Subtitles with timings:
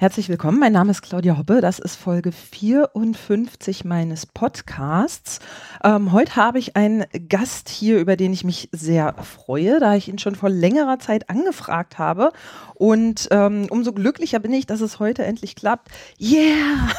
[0.00, 5.40] Herzlich willkommen, mein Name ist Claudia Hoppe, das ist Folge 54 meines Podcasts.
[5.82, 10.06] Ähm, heute habe ich einen Gast hier, über den ich mich sehr freue, da ich
[10.06, 12.30] ihn schon vor längerer Zeit angefragt habe.
[12.74, 15.88] Und ähm, umso glücklicher bin ich, dass es heute endlich klappt.
[16.20, 16.92] Yeah!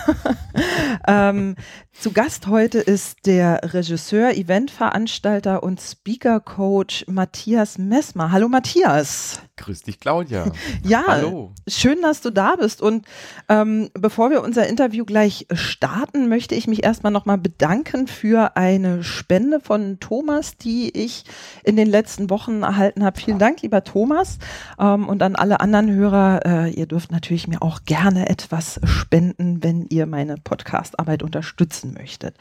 [1.07, 1.55] ähm,
[1.93, 8.33] zu Gast heute ist der Regisseur, Eventveranstalter und Speaker-Coach Matthias Messmer.
[8.33, 9.39] Hallo Matthias.
[9.59, 10.45] Grüß dich, Claudia.
[10.83, 11.51] Ja, Hallo.
[11.67, 12.81] schön, dass du da bist.
[12.81, 13.05] Und
[13.49, 19.03] ähm, bevor wir unser Interview gleich starten, möchte ich mich erstmal nochmal bedanken für eine
[19.03, 21.25] Spende von Thomas, die ich
[21.63, 23.19] in den letzten Wochen erhalten habe.
[23.19, 24.39] Vielen Dank, lieber Thomas.
[24.79, 29.61] Ähm, und an alle anderen Hörer, äh, ihr dürft natürlich mir auch gerne etwas spenden,
[29.61, 32.35] wenn ihr meine Podcastarbeit unterstützen möchtet.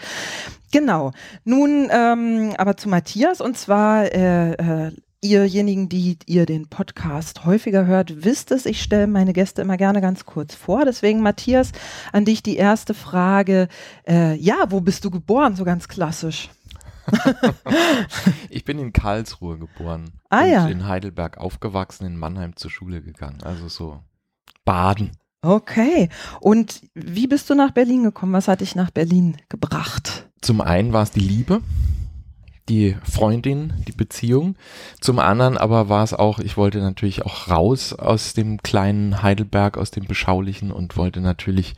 [0.71, 1.12] Genau.
[1.45, 7.87] Nun ähm, aber zu Matthias und zwar äh, äh, Ihrjenigen, die ihr den Podcast häufiger
[7.87, 8.67] hört, wisst es.
[8.67, 10.85] Ich stelle meine Gäste immer gerne ganz kurz vor.
[10.85, 11.73] Deswegen, Matthias,
[12.13, 13.67] an dich die erste Frage.
[14.07, 15.57] Äh, ja, wo bist du geboren?
[15.57, 16.51] So ganz klassisch.
[18.51, 20.13] ich bin in Karlsruhe geboren.
[20.31, 20.69] Ah ja.
[20.69, 23.43] In Heidelberg aufgewachsen, in Mannheim zur Schule gegangen.
[23.43, 24.01] Also so
[24.65, 25.11] Baden.
[25.43, 26.11] Okay.
[26.41, 28.35] Und wie bist du nach Berlin gekommen?
[28.35, 30.29] Was hat dich nach Berlin gebracht?
[30.43, 31.61] Zum einen war es die Liebe
[32.69, 34.57] die Freundin, die Beziehung.
[35.01, 39.79] Zum anderen aber war es auch, ich wollte natürlich auch raus aus dem kleinen Heidelberg,
[39.79, 41.75] aus dem beschaulichen und wollte natürlich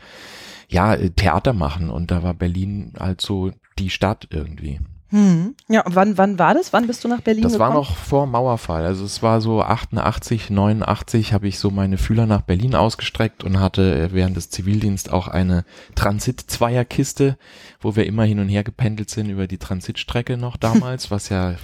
[0.69, 4.81] ja Theater machen und da war Berlin halt so die Stadt irgendwie.
[5.11, 5.57] Hm.
[5.69, 6.73] Ja, wann, wann war das?
[6.73, 7.71] Wann bist du nach Berlin das gekommen?
[7.71, 8.85] Das war noch vor Mauerfall.
[8.85, 13.59] Also es war so 88, 89 habe ich so meine Fühler nach Berlin ausgestreckt und
[13.59, 15.65] hatte äh, während des Zivildienst auch eine
[15.97, 17.37] Transit-Zweierkiste,
[17.81, 21.55] wo wir immer hin und her gependelt sind über die Transitstrecke noch damals, was ja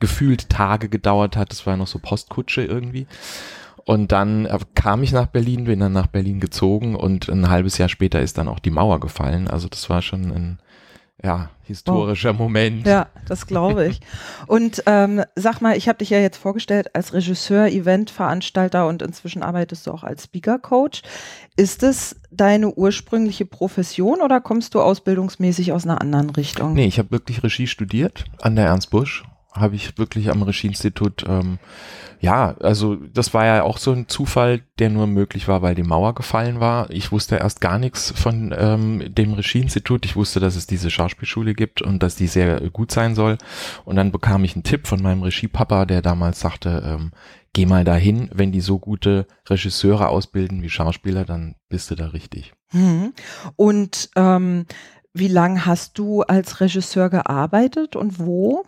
[0.00, 1.52] gefühlt Tage gedauert hat.
[1.52, 3.06] Das war noch so Postkutsche irgendwie.
[3.84, 7.78] Und dann äh, kam ich nach Berlin, bin dann nach Berlin gezogen und ein halbes
[7.78, 9.46] Jahr später ist dann auch die Mauer gefallen.
[9.46, 10.58] Also das war schon ein
[11.22, 12.34] ja, historischer oh.
[12.34, 12.86] Moment.
[12.86, 14.00] Ja, das glaube ich.
[14.46, 19.42] und ähm, sag mal, ich habe dich ja jetzt vorgestellt als Regisseur, Eventveranstalter und inzwischen
[19.42, 21.02] arbeitest du auch als Speaker Coach.
[21.56, 26.74] Ist es deine ursprüngliche Profession oder kommst du ausbildungsmäßig aus einer anderen Richtung?
[26.74, 31.24] Nee, ich habe wirklich Regie studiert an der Ernst Busch habe ich wirklich am Regieinstitut,
[31.28, 31.58] ähm,
[32.24, 35.82] ja, also das war ja auch so ein Zufall, der nur möglich war, weil die
[35.82, 36.88] Mauer gefallen war.
[36.90, 40.06] Ich wusste erst gar nichts von ähm, dem Regieinstitut.
[40.06, 43.36] Ich wusste, dass es diese Schauspielschule gibt und dass die sehr gut sein soll.
[43.84, 47.10] Und dann bekam ich einen Tipp von meinem Regiepapa, der damals sagte, ähm,
[47.52, 52.06] geh mal dahin, wenn die so gute Regisseure ausbilden wie Schauspieler, dann bist du da
[52.06, 52.54] richtig.
[52.70, 53.12] Hm.
[53.56, 54.64] Und ähm,
[55.12, 58.64] wie lange hast du als Regisseur gearbeitet und wo?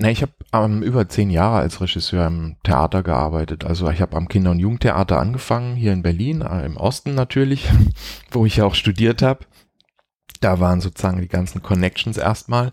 [0.00, 3.64] Na, ich habe ähm, über zehn Jahre als Regisseur im Theater gearbeitet.
[3.64, 7.68] Also ich habe am Kinder- und Jugendtheater angefangen, hier in Berlin, äh, im Osten natürlich,
[8.30, 9.44] wo ich ja auch studiert habe.
[10.40, 12.70] Da waren sozusagen die ganzen Connections erstmal.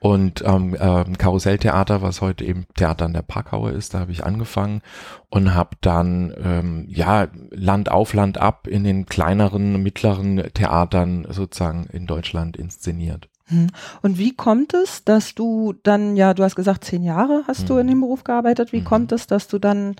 [0.00, 4.26] Und ähm, äh, Karusselltheater, was heute eben Theater an der Parkhaue ist, da habe ich
[4.26, 4.82] angefangen
[5.30, 11.86] und habe dann ähm, ja Land auf Land ab in den kleineren, mittleren Theatern sozusagen
[11.86, 13.29] in Deutschland inszeniert.
[13.50, 13.68] Hm.
[14.02, 17.66] Und wie kommt es, dass du dann, ja, du hast gesagt, zehn Jahre hast mhm.
[17.66, 18.72] du in dem Beruf gearbeitet.
[18.72, 18.84] Wie mhm.
[18.84, 19.96] kommt es, dass du dann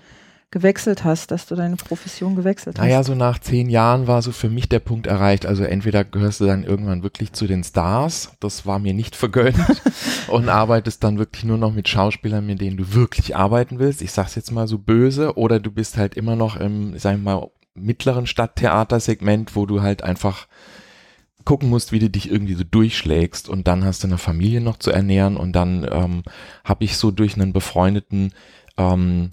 [0.51, 2.85] gewechselt hast, dass du deine Profession gewechselt hast?
[2.85, 5.45] Naja, so nach zehn Jahren war so für mich der Punkt erreicht.
[5.45, 9.57] Also entweder gehörst du dann irgendwann wirklich zu den Stars, das war mir nicht vergönnt,
[10.27, 14.01] und arbeitest dann wirklich nur noch mit Schauspielern, mit denen du wirklich arbeiten willst.
[14.01, 17.35] Ich sag's jetzt mal so böse, oder du bist halt immer noch im, sagen wir
[17.35, 20.47] mal, mittleren Stadttheatersegment, wo du halt einfach
[21.45, 24.77] gucken musst, wie du dich irgendwie so durchschlägst und dann hast du eine Familie noch
[24.77, 26.23] zu ernähren und dann ähm,
[26.63, 28.33] habe ich so durch einen befreundeten
[28.77, 29.31] ähm,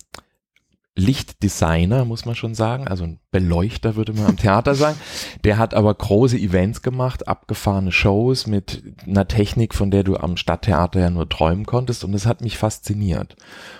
[0.97, 4.99] Lichtdesigner, muss man schon sagen, also ein Beleuchter würde man am Theater sagen.
[5.45, 10.39] Der hat aber große Events gemacht, abgefahrene Shows mit einer Technik, von der du am
[10.39, 13.37] Stadttheater ja nur träumen konntest und das hat mich fasziniert.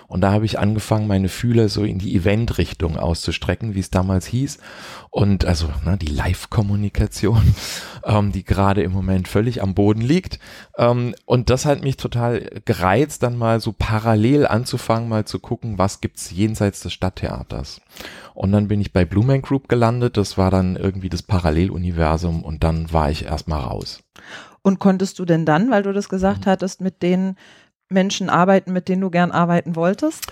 [0.07, 4.25] Und da habe ich angefangen, meine Fühler so in die Event-Richtung auszustrecken, wie es damals
[4.25, 4.57] hieß.
[5.11, 7.55] Und also ne, die Live-Kommunikation,
[8.03, 10.39] ähm, die gerade im Moment völlig am Boden liegt.
[10.77, 15.77] Ähm, und das hat mich total gereizt, dann mal so parallel anzufangen, mal zu gucken,
[15.77, 17.81] was gibt's jenseits des Stadttheaters.
[18.33, 20.17] Und dann bin ich bei Blue Man Group gelandet.
[20.17, 24.01] Das war dann irgendwie das Paralleluniversum und dann war ich erstmal raus.
[24.61, 26.51] Und konntest du denn dann, weil du das gesagt mhm.
[26.51, 27.35] hattest, mit den
[27.89, 30.31] Menschen arbeiten, mit denen du gern arbeiten wolltest?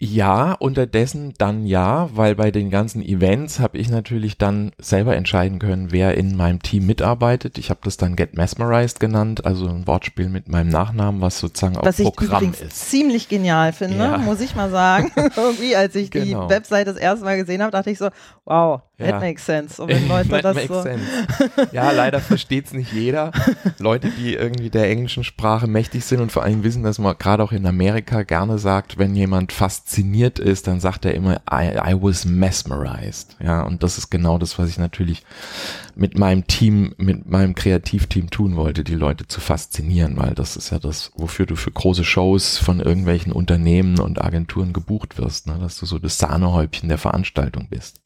[0.00, 5.58] Ja, unterdessen dann ja, weil bei den ganzen Events habe ich natürlich dann selber entscheiden
[5.58, 7.58] können, wer in meinem Team mitarbeitet.
[7.58, 11.74] Ich habe das dann Get Mesmerized genannt, also ein Wortspiel mit meinem Nachnamen, was sozusagen
[11.82, 12.90] was auch Programm ich ist.
[12.90, 14.18] ziemlich genial finde, Ja.
[14.18, 15.10] muss ich mal sagen.
[15.36, 16.44] Irgendwie, als ich Genau.
[16.46, 18.10] die Website das erste Mal gesehen habe, dachte ich so,
[18.44, 19.18] wow, that Ja.
[19.20, 19.80] makes sense.
[19.80, 21.04] Und wenn Leute That das makes so, sense.
[21.72, 23.32] Ja, leider versteht es nicht jeder.
[23.78, 27.42] Leute, die irgendwie der englischen Sprache mächtig sind und vor allem wissen, dass man gerade
[27.42, 31.94] auch in Amerika gerne sagt, wenn jemand fasziniert ist, dann sagt er immer, I, I
[32.00, 33.36] was mesmerized.
[33.42, 35.24] Ja, und das ist genau das, was ich natürlich
[35.94, 40.70] mit meinem Team, mit meinem Kreativteam tun wollte, die Leute zu faszinieren, weil das ist
[40.70, 45.58] ja das, wofür du für große Shows von irgendwelchen Unternehmen und Agenturen gebucht wirst, ne?
[45.60, 48.00] dass du so das Sahnehäubchen der Veranstaltung bist.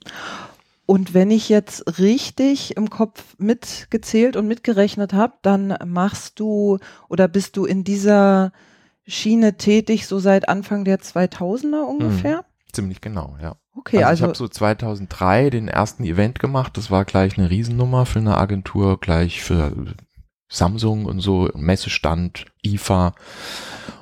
[0.87, 7.29] Und wenn ich jetzt richtig im Kopf mitgezählt und mitgerechnet habe, dann machst du oder
[7.29, 8.53] bist du in dieser
[9.07, 12.45] Schiene tätig so seit Anfang der 2000er ungefähr?
[12.73, 13.57] Ziemlich genau, ja.
[13.75, 16.77] Okay, also, ich also, habe so 2003 den ersten Event gemacht.
[16.77, 19.95] Das war gleich eine Riesennummer für eine Agentur, gleich für
[20.49, 23.15] Samsung und so, Messestand, IFA.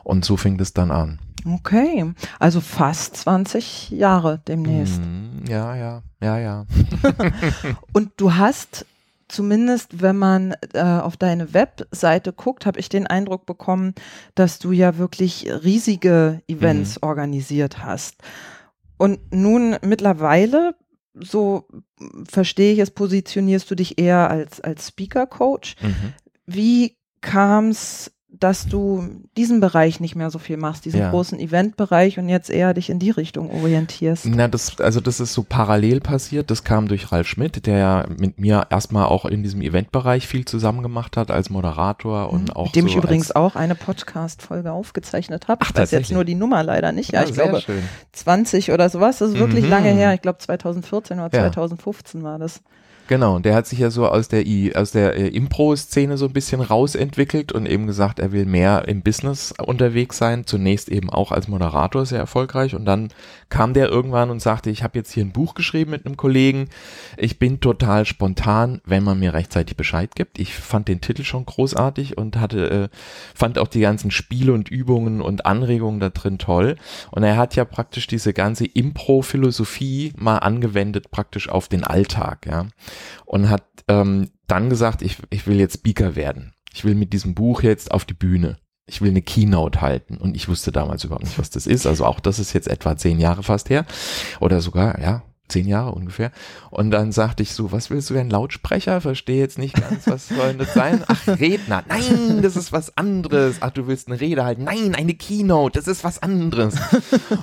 [0.03, 1.21] Und so fing das dann an.
[1.47, 5.01] okay, also fast 20 Jahre demnächst.
[5.49, 6.67] Ja, ja, ja, ja.
[7.93, 8.87] Und du hast
[9.29, 13.95] zumindest, wenn man äh, auf deine Webseite guckt, habe ich den Eindruck bekommen,
[14.35, 17.09] dass du ja wirklich riesige Events Mhm.
[17.09, 18.17] organisiert hast.
[18.99, 20.75] Und nun mittlerweile,
[21.15, 21.67] so
[22.29, 25.77] verstehe ich es, positionierst du dich eher als, als Speaker-Coach.
[25.81, 26.13] Mhm.
[26.47, 29.07] Wie kam es, dass du
[29.37, 31.11] diesen Bereich nicht mehr so viel machst, diesen Ja.
[31.11, 34.27] großen Eventbereich und jetzt eher dich in die Richtung orientierst?
[34.27, 36.51] Na, das, also das ist so parallel passiert.
[36.51, 40.45] Das kam durch Ralf Schmidt, der ja mit mir erstmal auch in diesem Eventbereich viel
[40.47, 44.73] zusammen gemacht hat als Moderator und auch Mit dem so ich übrigens auch eine Podcast-Folge
[44.73, 45.61] aufgezeichnet habe.
[45.63, 47.13] Ach, Ich weiß jetzt nur die Nummer leider nicht.
[47.13, 47.83] Ja, Ja, ich sehr glaube schön.
[48.13, 49.19] 20 oder sowas.
[49.19, 49.71] Das ist wirklich Mhm.
[49.71, 50.15] lange her.
[50.15, 51.43] Ich glaube 2014 oder Ja.
[51.53, 52.63] 2015 war das.
[53.11, 54.45] Genau, und der hat sich ja so aus der,
[54.77, 59.03] aus der äh, Impro-Szene so ein bisschen rausentwickelt und eben gesagt, er will mehr im
[59.03, 60.47] Business unterwegs sein.
[60.47, 62.77] Zunächst eben auch als Moderator sehr erfolgreich.
[62.77, 63.09] Und dann
[63.49, 66.69] kam der irgendwann und sagte, ich habe jetzt hier ein Buch geschrieben mit einem Kollegen.
[67.17, 70.39] Ich bin total spontan, wenn man mir rechtzeitig Bescheid gibt.
[70.39, 72.89] Ich fand den Titel schon großartig und hatte, äh,
[73.35, 76.77] fand auch die ganzen Spiele und Übungen und Anregungen da drin toll.
[77.11, 82.69] Und er hat ja praktisch diese ganze Impro-Philosophie mal angewendet praktisch auf den Alltag, ja
[83.25, 86.55] und hat ähm, dann gesagt, ich, ich will jetzt Speaker werden.
[86.73, 88.59] Ich will mit diesem Buch jetzt auf die Bühne.
[88.87, 90.17] Ich will eine Keynote halten.
[90.17, 91.87] Und ich wusste damals überhaupt nicht, was das ist.
[91.87, 93.87] Also auch das ist jetzt etwa zehn Jahre fast her.
[94.41, 96.31] Oder sogar, ja, zehn Jahre ungefähr.
[96.71, 98.31] Und dann sagte ich so, was willst du denn?
[98.31, 99.01] Lautsprecher?
[99.01, 101.03] Verstehe jetzt nicht ganz, was soll denn das sein?
[101.07, 101.85] Ach, Redner.
[101.89, 103.57] Nein, das ist was anderes.
[103.61, 104.65] Ach, du willst eine Rede halten.
[104.65, 105.79] Nein, eine Keynote.
[105.79, 106.77] Das ist was anderes.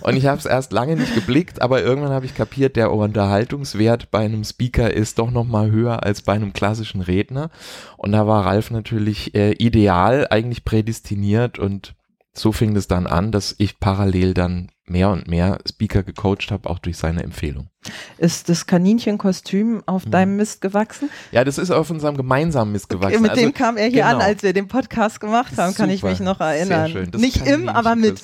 [0.01, 4.11] Und ich habe es erst lange nicht geblickt, aber irgendwann habe ich kapiert, der Unterhaltungswert
[4.11, 7.49] bei einem Speaker ist doch noch mal höher als bei einem klassischen Redner.
[7.97, 11.95] Und da war Ralf natürlich äh, ideal, eigentlich prädestiniert und
[12.39, 16.69] so fing es dann an, dass ich parallel dann mehr und mehr Speaker gecoacht habe,
[16.69, 17.67] auch durch seine Empfehlung.
[18.17, 20.11] Ist das Kaninchenkostüm auf Mhm.
[20.11, 21.09] deinem Mist gewachsen?
[21.33, 23.21] Ja, das ist auf unserem gemeinsamen Mist gewachsen.
[23.21, 24.25] mit Also, dem kam er hier an, genau.
[24.25, 26.11] als wir den Podcast gemacht haben, kann ich Super.
[26.11, 26.85] mich noch erinnern.
[26.85, 27.11] Sehr schön.
[27.11, 28.21] Das Nicht im, aber mit.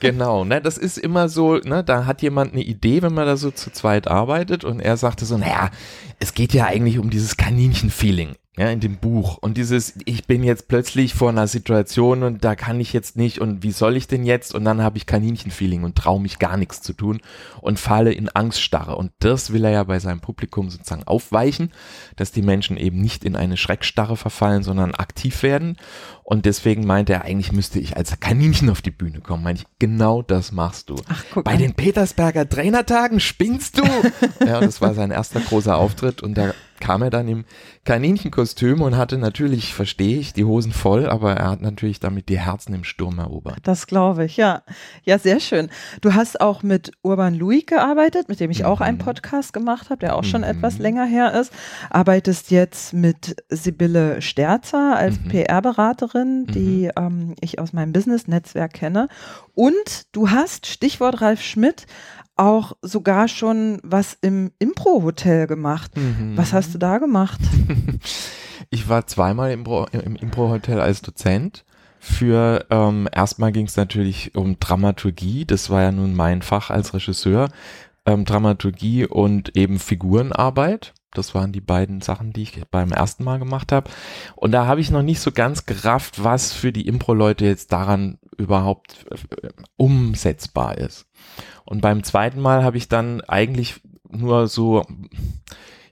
[0.00, 3.36] Genau, ne, das ist immer so, ne, da hat jemand eine Idee, wenn man da
[3.36, 5.70] so zu zweit arbeitet und er sagte so, naja,
[6.18, 8.36] es geht ja eigentlich um dieses Kaninchen-Feeling.
[8.56, 9.38] Ja, in dem Buch.
[9.38, 13.40] Und dieses, ich bin jetzt plötzlich vor einer Situation und da kann ich jetzt nicht
[13.40, 14.54] und wie soll ich denn jetzt?
[14.54, 17.20] Und dann habe ich Kaninchen-Feeling und traue mich gar nichts zu tun
[17.60, 18.94] und falle in Angststarre.
[18.94, 21.72] Und das will er ja bei seinem Publikum sozusagen aufweichen,
[22.14, 25.76] dass die Menschen eben nicht in eine Schreckstarre verfallen, sondern aktiv werden.
[26.22, 29.42] Und deswegen meinte er, eigentlich müsste ich als Kaninchen auf die Bühne kommen.
[29.42, 30.96] Meinte ich, genau das machst du.
[31.08, 31.58] Ach, guck Bei an.
[31.58, 33.82] den Petersberger Trainertagen spinnst du?
[34.46, 37.44] ja, und das war sein erster großer Auftritt und da kam er dann im
[37.84, 42.38] Kaninchenkostüm und hatte natürlich, verstehe ich, die Hosen voll, aber er hat natürlich damit die
[42.38, 43.60] Herzen im Sturm erobert.
[43.62, 44.62] Das glaube ich, ja.
[45.04, 45.70] Ja, sehr schön.
[46.02, 49.02] Du hast auch mit Urban Louis gearbeitet, mit dem ich auch einen Mhm.
[49.02, 50.48] Podcast gemacht habe, der auch schon Mhm.
[50.48, 51.52] etwas länger her ist.
[51.88, 55.28] Arbeitest jetzt mit Sibylle Sterzer als Mhm.
[55.30, 59.08] PR-Beraterin, die ähm, ich aus meinem Business-Netzwerk kenne.
[59.54, 61.86] Und du hast, Stichwort Ralf Schmidt,
[62.36, 65.92] auch sogar schon was im Impro-Hotel gemacht.
[66.36, 67.40] Was hast du da gemacht?
[68.70, 71.64] Ich war zweimal im Impro-Hotel als Dozent.
[72.00, 76.92] Für ähm, erstmal ging es natürlich um Dramaturgie, das war ja nun mein Fach als
[76.92, 77.48] Regisseur.
[78.04, 80.92] Ähm, Dramaturgie und eben Figurenarbeit.
[81.14, 83.90] Das waren die beiden Sachen, die ich beim ersten Mal gemacht habe.
[84.36, 88.18] Und da habe ich noch nicht so ganz gerafft, was für die Impro-Leute jetzt daran
[88.36, 91.06] überhaupt äh, umsetzbar ist.
[91.64, 94.84] Und beim zweiten Mal habe ich dann eigentlich nur so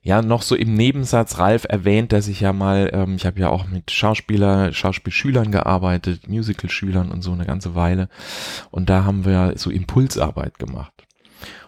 [0.02, 3.48] ja noch so im Nebensatz Ralf erwähnt, dass ich ja mal, ähm, ich habe ja
[3.48, 8.08] auch mit Schauspieler, Schauspielschülern gearbeitet, Musicalschülern und so eine ganze Weile.
[8.70, 10.92] Und da haben wir so Impulsarbeit gemacht.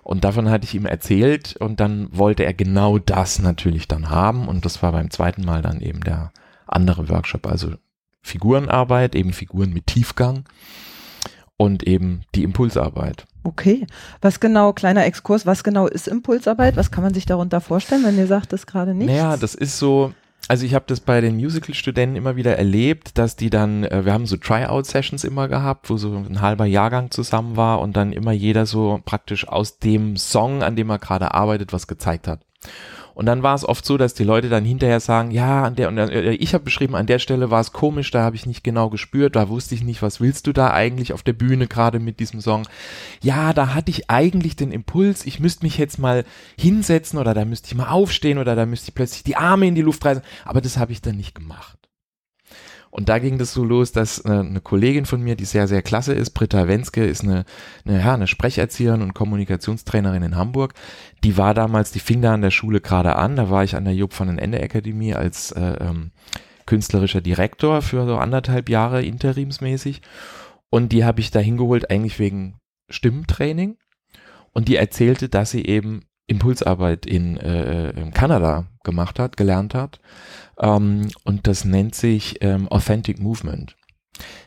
[0.02, 4.48] Und davon hatte ich ihm erzählt und dann wollte er genau das natürlich dann haben.
[4.48, 6.32] Und das war beim zweiten Mal dann eben der
[6.66, 7.72] andere Workshop, also
[8.20, 10.44] Figurenarbeit, eben Figuren mit Tiefgang
[11.56, 13.26] und eben die Impulsarbeit.
[13.44, 13.86] Okay.
[14.20, 16.76] Was genau, kleiner Exkurs, was genau ist Impulsarbeit?
[16.76, 19.08] Was kann man sich darunter vorstellen, wenn ihr sagt, das gerade nicht?
[19.08, 20.12] Naja, das ist so,
[20.48, 24.12] also ich habe das bei den Musical-Studenten immer wieder erlebt, dass die dann, äh, wir
[24.12, 28.32] haben so Tryout-Sessions immer gehabt, wo so ein halber Jahrgang zusammen war und dann immer
[28.32, 32.40] jeder so praktisch aus dem Song, an dem er gerade arbeitet, was gezeigt hat.
[33.14, 35.88] Und dann war es oft so, dass die Leute dann hinterher sagen, ja, an der
[35.88, 38.64] und äh, ich habe beschrieben, an der Stelle war es komisch, da habe ich nicht
[38.64, 42.00] genau gespürt, da wusste ich nicht, was willst du da eigentlich auf der Bühne gerade
[42.00, 42.66] mit diesem Song?
[43.22, 46.24] Ja, da hatte ich eigentlich den Impuls, ich müsste mich jetzt mal
[46.58, 49.74] hinsetzen oder da müsste ich mal aufstehen oder da müsste ich plötzlich die Arme in
[49.74, 51.83] die Luft reißen, aber das habe ich dann nicht gemacht.
[52.96, 55.82] Und da ging das so los, dass eine, eine, Kollegin von mir, die sehr, sehr
[55.82, 57.44] klasse ist, Britta Wenske, ist eine,
[57.84, 60.74] eine, ja, eine Sprecherzieherin und Kommunikationstrainerin in Hamburg.
[61.24, 63.34] Die war damals, die fing da an der Schule gerade an.
[63.34, 66.12] Da war ich an der Job van den Ende Akademie als äh, ähm,
[66.66, 70.00] künstlerischer Direktor für so anderthalb Jahre interimsmäßig.
[70.70, 73.76] Und die habe ich da hingeholt eigentlich wegen Stimmtraining.
[74.52, 79.98] Und die erzählte, dass sie eben Impulsarbeit in, äh, in Kanada gemacht hat, gelernt hat.
[80.58, 83.76] Ähm, und das nennt sich ähm, Authentic Movement.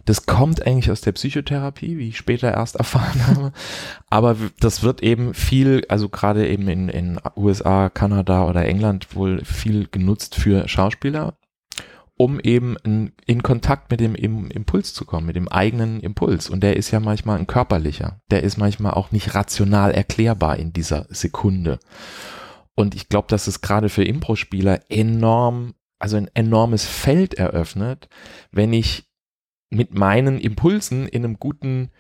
[0.05, 3.51] Das kommt eigentlich aus der Psychotherapie, wie ich später erst erfahren habe.
[4.09, 9.43] Aber das wird eben viel, also gerade eben in, in USA, Kanada oder England wohl
[9.43, 11.37] viel genutzt für Schauspieler,
[12.15, 16.49] um eben in, in Kontakt mit dem Impuls zu kommen, mit dem eigenen Impuls.
[16.49, 18.21] Und der ist ja manchmal ein körperlicher.
[18.31, 21.79] Der ist manchmal auch nicht rational erklärbar in dieser Sekunde.
[22.75, 28.09] Und ich glaube, dass es gerade für Impro-Spieler enorm also ein enormes Feld eröffnet,
[28.51, 29.09] wenn ich
[29.69, 31.91] mit meinen Impulsen in einem guten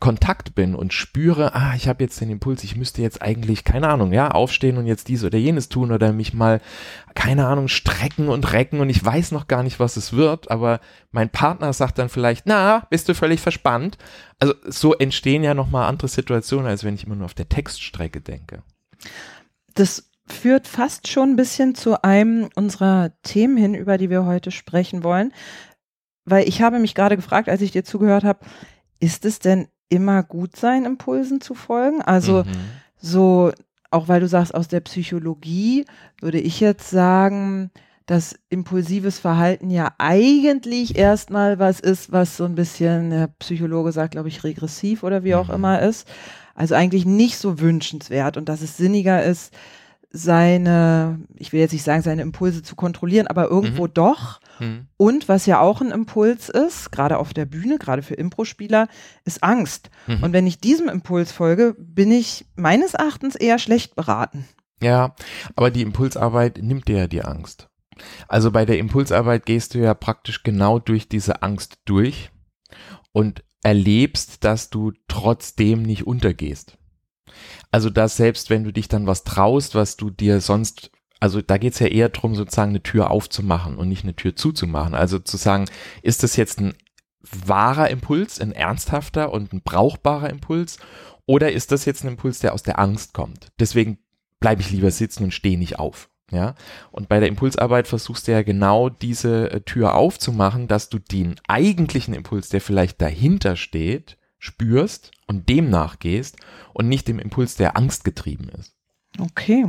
[0.00, 3.88] Kontakt bin und spüre, ah, ich habe jetzt den Impuls, ich müsste jetzt eigentlich, keine
[3.90, 6.62] Ahnung, ja, aufstehen und jetzt dies oder jenes tun oder mich mal,
[7.14, 10.80] keine Ahnung, strecken und recken und ich weiß noch gar nicht, was es wird, aber
[11.12, 13.98] mein Partner sagt dann vielleicht, na, bist du völlig verspannt?
[14.38, 18.22] Also so entstehen ja nochmal andere Situationen, als wenn ich immer nur auf der Textstrecke
[18.22, 18.62] denke.
[19.74, 24.50] Das führt fast schon ein bisschen zu einem unserer Themen hin, über die wir heute
[24.50, 25.32] sprechen wollen.
[26.24, 28.40] Weil ich habe mich gerade gefragt, als ich dir zugehört habe,
[29.00, 32.02] ist es denn immer gut, seinen Impulsen zu folgen?
[32.02, 32.52] Also mhm.
[32.96, 33.52] so,
[33.90, 35.84] auch weil du sagst, aus der Psychologie
[36.20, 37.70] würde ich jetzt sagen,
[38.06, 44.12] dass impulsives Verhalten ja eigentlich erstmal was ist, was so ein bisschen, der Psychologe sagt,
[44.12, 45.54] glaube ich, regressiv oder wie auch mhm.
[45.54, 46.08] immer ist.
[46.54, 49.54] Also eigentlich nicht so wünschenswert und dass es sinniger ist,
[50.12, 53.94] seine, ich will jetzt nicht sagen, seine Impulse zu kontrollieren, aber irgendwo mhm.
[53.94, 54.40] doch.
[54.58, 54.88] Mhm.
[54.96, 58.88] Und was ja auch ein Impuls ist, gerade auf der Bühne, gerade für Impro-Spieler,
[59.24, 59.90] ist Angst.
[60.06, 60.22] Mhm.
[60.22, 64.46] Und wenn ich diesem Impuls folge, bin ich meines Erachtens eher schlecht beraten.
[64.82, 65.14] Ja,
[65.54, 67.68] aber die Impulsarbeit nimmt dir ja die Angst.
[68.28, 72.30] Also bei der Impulsarbeit gehst du ja praktisch genau durch diese Angst durch
[73.12, 76.78] und erlebst, dass du trotzdem nicht untergehst.
[77.70, 81.58] Also dass selbst wenn du dich dann was traust, was du dir sonst, also da
[81.58, 84.94] geht's ja eher drum, sozusagen eine Tür aufzumachen und nicht eine Tür zuzumachen.
[84.94, 85.66] Also zu sagen,
[86.02, 86.74] ist das jetzt ein
[87.22, 90.78] wahrer Impuls, ein ernsthafter und ein brauchbarer Impuls?
[91.26, 93.48] Oder ist das jetzt ein Impuls, der aus der Angst kommt?
[93.58, 93.98] Deswegen
[94.40, 96.08] bleibe ich lieber sitzen und stehe nicht auf.
[96.32, 96.54] Ja,
[96.92, 101.34] und bei der Impulsarbeit versuchst du ja genau diese äh, Tür aufzumachen, dass du den
[101.48, 106.36] eigentlichen Impuls, der vielleicht dahinter steht, spürst und dem nachgehst
[106.74, 108.74] und nicht dem Impuls, der Angst getrieben ist.
[109.20, 109.64] Okay.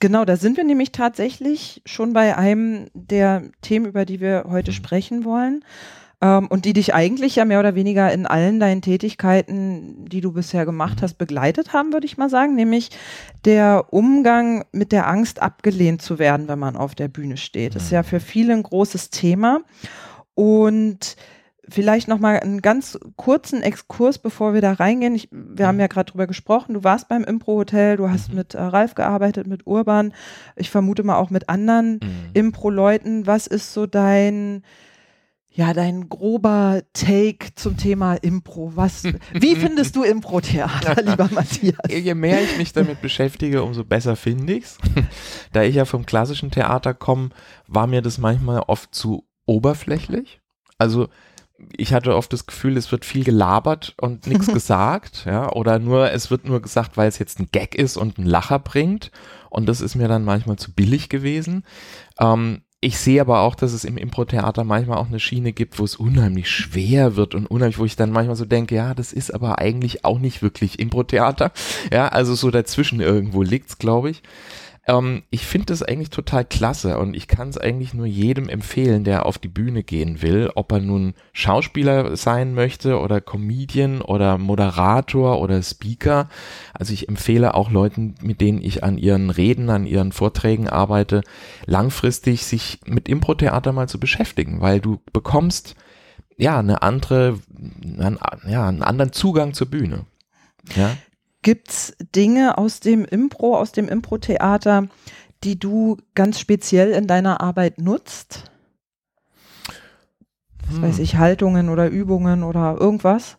[0.00, 4.72] Genau, da sind wir nämlich tatsächlich schon bei einem der Themen, über die wir heute
[4.72, 4.74] mhm.
[4.74, 5.64] sprechen wollen
[6.20, 10.32] ähm, und die dich eigentlich ja mehr oder weniger in allen deinen Tätigkeiten, die du
[10.32, 11.02] bisher gemacht mhm.
[11.02, 12.90] hast, begleitet haben, würde ich mal sagen, nämlich
[13.44, 17.70] der Umgang mit der Angst, abgelehnt zu werden, wenn man auf der Bühne steht.
[17.70, 17.74] Mhm.
[17.74, 19.60] Das ist ja für viele ein großes Thema
[20.34, 21.14] und
[21.68, 25.14] Vielleicht noch mal einen ganz kurzen Exkurs, bevor wir da reingehen.
[25.14, 26.74] Ich, wir haben ja gerade drüber gesprochen.
[26.74, 28.36] Du warst beim Impro-Hotel, du hast mhm.
[28.36, 30.12] mit äh, Ralf gearbeitet, mit Urban.
[30.56, 32.30] Ich vermute mal auch mit anderen mhm.
[32.34, 33.26] Impro-Leuten.
[33.26, 34.62] Was ist so dein,
[35.48, 38.72] ja, dein grober Take zum Thema Impro?
[38.74, 41.78] Was, wie findest du Impro-Theater, lieber Matthias?
[41.88, 44.76] Je mehr ich mich damit beschäftige, umso besser finde ich's.
[45.52, 47.30] da ich ja vom klassischen Theater komme,
[47.68, 50.40] war mir das manchmal oft zu oberflächlich.
[50.76, 51.08] Also
[51.76, 56.10] ich hatte oft das Gefühl, es wird viel gelabert und nichts gesagt, ja, oder nur,
[56.10, 59.10] es wird nur gesagt, weil es jetzt ein Gag ist und einen Lacher bringt.
[59.50, 61.64] Und das ist mir dann manchmal zu billig gewesen.
[62.18, 65.84] Ähm, ich sehe aber auch, dass es im Impro-Theater manchmal auch eine Schiene gibt, wo
[65.84, 69.32] es unheimlich schwer wird und unheimlich, wo ich dann manchmal so denke, ja, das ist
[69.32, 71.52] aber eigentlich auch nicht wirklich Impro-Theater.
[71.90, 74.22] Ja, also so dazwischen irgendwo liegt's, glaube ich.
[74.86, 79.04] Ähm, ich finde das eigentlich total klasse und ich kann es eigentlich nur jedem empfehlen,
[79.04, 84.36] der auf die Bühne gehen will, ob er nun Schauspieler sein möchte oder Comedian oder
[84.38, 86.28] Moderator oder Speaker.
[86.74, 91.22] Also ich empfehle auch Leuten, mit denen ich an ihren Reden, an ihren Vorträgen arbeite,
[91.64, 95.76] langfristig sich mit Impro-Theater mal zu beschäftigen, weil du bekommst
[96.36, 97.38] ja eine andere,
[97.98, 100.04] einen, ja, einen anderen Zugang zur Bühne.
[100.76, 100.96] Ja.
[101.44, 104.88] Gibt es Dinge aus dem Impro, aus dem Impro-Theater,
[105.44, 108.50] die du ganz speziell in deiner Arbeit nutzt?
[110.66, 110.82] Was hm.
[110.82, 113.36] weiß ich, Haltungen oder Übungen oder irgendwas?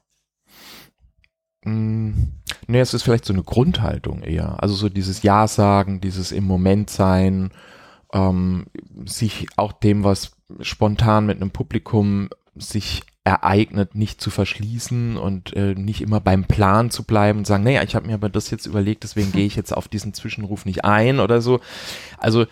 [1.63, 2.33] Hm.
[2.67, 4.61] Nee, es ist vielleicht so eine Grundhaltung eher.
[4.61, 7.49] Also so dieses Ja sagen, dieses im Moment sein,
[8.13, 8.67] ähm,
[9.05, 15.73] sich auch dem, was spontan mit einem Publikum sich ereignet, nicht zu verschließen und äh,
[15.73, 18.67] nicht immer beim Plan zu bleiben und sagen, naja, ich habe mir aber das jetzt
[18.67, 21.59] überlegt, deswegen gehe ich jetzt auf diesen Zwischenruf nicht ein oder so.
[22.19, 22.45] Also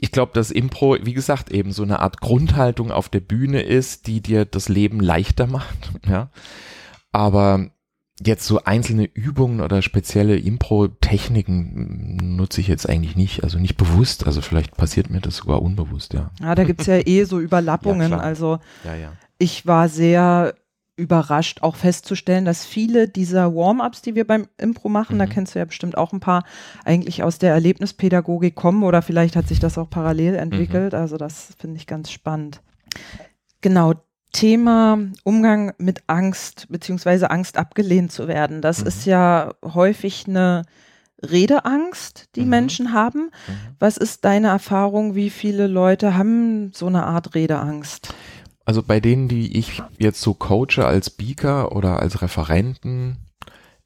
[0.00, 4.08] ich glaube, dass Impro, wie gesagt, eben so eine Art Grundhaltung auf der Bühne ist,
[4.08, 6.30] die dir das Leben leichter macht, ja.
[7.12, 7.70] Aber
[8.24, 14.26] jetzt so einzelne Übungen oder spezielle Impro-Techniken nutze ich jetzt eigentlich nicht, also nicht bewusst,
[14.26, 16.32] also vielleicht passiert mir das sogar unbewusst, ja.
[16.40, 19.12] Ja, da gibt's ja eh so Überlappungen, ja, also ja, ja
[19.42, 20.54] ich war sehr
[20.94, 25.18] überrascht, auch festzustellen, dass viele dieser Warm-ups, die wir beim Impro machen, mhm.
[25.18, 26.44] da kennst du ja bestimmt auch ein paar,
[26.84, 30.92] eigentlich aus der Erlebnispädagogik kommen oder vielleicht hat sich das auch parallel entwickelt.
[30.92, 30.98] Mhm.
[30.98, 32.60] Also das finde ich ganz spannend.
[33.62, 33.94] Genau,
[34.32, 38.62] Thema Umgang mit Angst beziehungsweise Angst abgelehnt zu werden.
[38.62, 38.86] Das mhm.
[38.86, 40.62] ist ja häufig eine
[41.22, 42.48] Redeangst, die mhm.
[42.48, 43.30] Menschen haben.
[43.46, 43.52] Mhm.
[43.78, 45.14] Was ist deine Erfahrung?
[45.14, 48.14] Wie viele Leute haben so eine Art Redeangst?
[48.64, 53.16] Also bei denen, die ich jetzt so coache als Speaker oder als Referenten,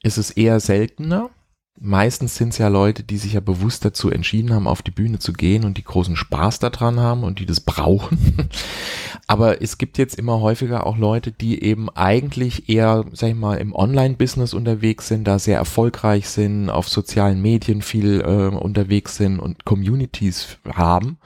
[0.03, 1.31] ist es eher seltener.
[1.79, 5.19] Meistens sind es ja Leute, die sich ja bewusst dazu entschieden haben, auf die Bühne
[5.19, 8.49] zu gehen und die großen Spaß daran haben und die das brauchen.
[9.27, 13.59] Aber es gibt jetzt immer häufiger auch Leute, die eben eigentlich eher, sag ich mal,
[13.59, 19.39] im Online-Business unterwegs sind, da sehr erfolgreich sind, auf sozialen Medien viel äh, unterwegs sind
[19.39, 21.19] und Communities haben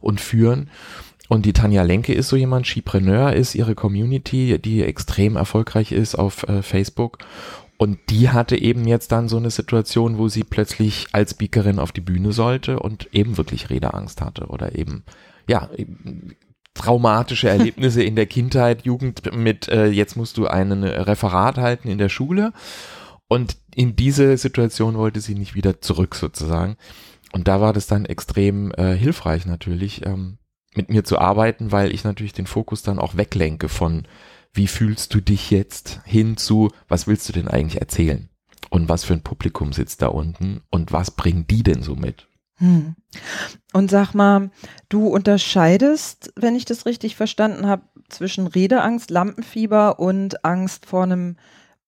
[0.00, 0.70] und führen
[1.28, 6.14] und die Tanja Lenke ist so jemand, Skipreneur ist ihre Community, die extrem erfolgreich ist
[6.14, 7.18] auf äh, Facebook.
[7.76, 11.92] Und die hatte eben jetzt dann so eine Situation, wo sie plötzlich als Speakerin auf
[11.92, 15.04] die Bühne sollte und eben wirklich Redeangst hatte oder eben,
[15.46, 15.70] ja,
[16.74, 21.98] traumatische Erlebnisse in der Kindheit, Jugend mit, äh, jetzt musst du einen Referat halten in
[21.98, 22.52] der Schule.
[23.28, 26.76] Und in diese Situation wollte sie nicht wieder zurück sozusagen.
[27.32, 30.37] Und da war das dann extrem äh, hilfreich natürlich, ähm,
[30.78, 34.04] mit mir zu arbeiten, weil ich natürlich den Fokus dann auch weglenke von,
[34.54, 38.30] wie fühlst du dich jetzt hin zu, was willst du denn eigentlich erzählen?
[38.70, 42.28] Und was für ein Publikum sitzt da unten und was bringen die denn so mit?
[42.56, 42.94] Hm.
[43.72, 44.50] Und sag mal,
[44.88, 51.36] du unterscheidest, wenn ich das richtig verstanden habe, zwischen Redeangst, Lampenfieber und Angst vor einem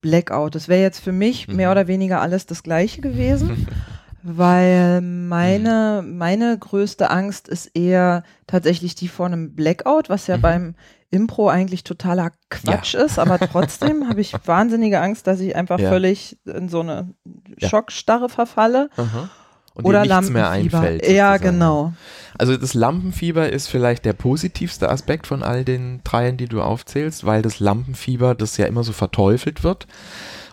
[0.00, 0.55] Blackout.
[0.55, 1.57] Das wäre jetzt für mich mhm.
[1.57, 3.66] mehr oder weniger alles das Gleiche gewesen.
[4.22, 6.18] weil meine, mhm.
[6.18, 10.42] meine größte Angst ist eher tatsächlich die vor einem Blackout, was ja mhm.
[10.42, 10.74] beim
[11.11, 13.00] Impro eigentlich totaler Quatsch ja.
[13.00, 15.88] ist, aber trotzdem habe ich wahnsinnige Angst, dass ich einfach ja.
[15.88, 17.14] völlig in so eine
[17.59, 18.90] Schockstarre verfalle.
[18.96, 19.28] Aha.
[19.74, 21.09] Und oder nichts mehr einfällt.
[21.09, 21.92] Ja, genau.
[22.37, 27.24] Also das Lampenfieber ist vielleicht der positivste Aspekt von all den dreien, die du aufzählst,
[27.24, 29.87] weil das Lampenfieber, das ja immer so verteufelt wird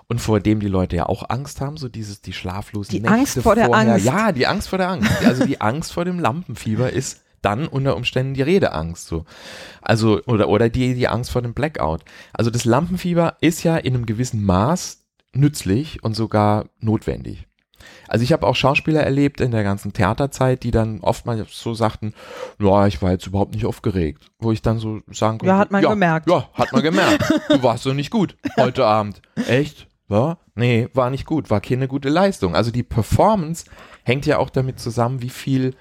[0.10, 3.15] und vor dem die Leute ja auch Angst haben, so dieses, die schlaflosen die Nächte
[3.15, 3.67] Angst vor vorher.
[3.67, 4.06] der Angst.
[4.06, 5.12] Ja, die Angst vor der Angst.
[5.26, 9.26] Also die Angst vor dem Lampenfieber ist dann unter Umständen die Redeangst so.
[9.82, 12.04] Also oder oder die die Angst vor dem Blackout.
[12.34, 17.48] Also das Lampenfieber ist ja in einem gewissen Maß nützlich und sogar notwendig.
[18.08, 22.13] Also ich habe auch Schauspieler erlebt in der ganzen Theaterzeit, die dann oftmals so sagten,
[22.60, 24.32] ja, ich war jetzt überhaupt nicht aufgeregt.
[24.39, 26.30] Wo ich dann so sagen konnte, ja, hat man ja, gemerkt.
[26.30, 27.24] Ja, hat man gemerkt.
[27.50, 29.22] Du warst so nicht gut heute Abend.
[29.48, 29.88] Echt?
[30.10, 32.56] Ja, nee, war nicht gut, war keine gute Leistung.
[32.56, 33.65] Also die Performance
[34.04, 35.76] hängt ja auch damit zusammen, wie viel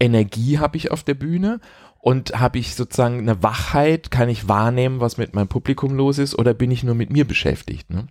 [0.00, 1.60] Energie habe ich auf der Bühne
[2.06, 6.38] Und habe ich sozusagen eine Wachheit, kann ich wahrnehmen, was mit meinem Publikum los ist,
[6.38, 7.90] oder bin ich nur mit mir beschäftigt?
[7.90, 8.06] Ne?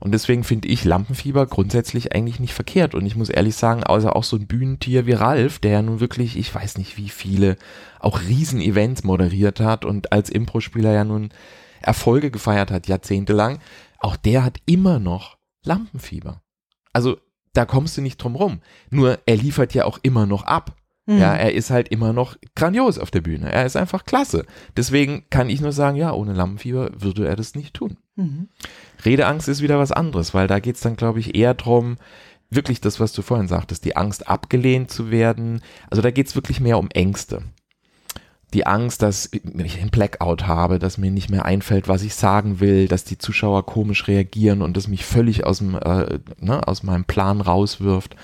[0.00, 2.96] Und deswegen finde ich Lampenfieber grundsätzlich eigentlich nicht verkehrt.
[2.96, 6.00] Und ich muss ehrlich sagen, außer auch so ein Bühnentier wie Ralf, der ja nun
[6.00, 7.56] wirklich, ich weiß nicht wie viele,
[8.00, 11.28] auch Riesen-Events moderiert hat und als Impro-Spieler ja nun
[11.82, 13.60] Erfolge gefeiert hat, jahrzehntelang,
[13.98, 16.42] auch der hat immer noch Lampenfieber.
[16.92, 17.18] Also
[17.52, 18.60] da kommst du nicht drum rum.
[18.90, 20.76] Nur er liefert ja auch immer noch ab.
[21.06, 21.18] Mhm.
[21.18, 23.50] Ja, er ist halt immer noch grandios auf der Bühne.
[23.50, 24.44] Er ist einfach klasse.
[24.76, 27.96] Deswegen kann ich nur sagen, ja, ohne Lampenfieber würde er das nicht tun.
[28.16, 28.48] Mhm.
[29.04, 31.96] Redeangst ist wieder was anderes, weil da geht's dann, glaube ich, eher drum,
[32.50, 35.60] wirklich das, was du vorhin sagtest, die Angst abgelehnt zu werden.
[35.90, 37.42] Also da geht's wirklich mehr um Ängste
[38.56, 42.58] die Angst, dass ich einen Blackout habe, dass mir nicht mehr einfällt, was ich sagen
[42.58, 46.82] will, dass die Zuschauer komisch reagieren und das mich völlig aus, dem, äh, ne, aus
[46.82, 48.16] meinem Plan rauswirft.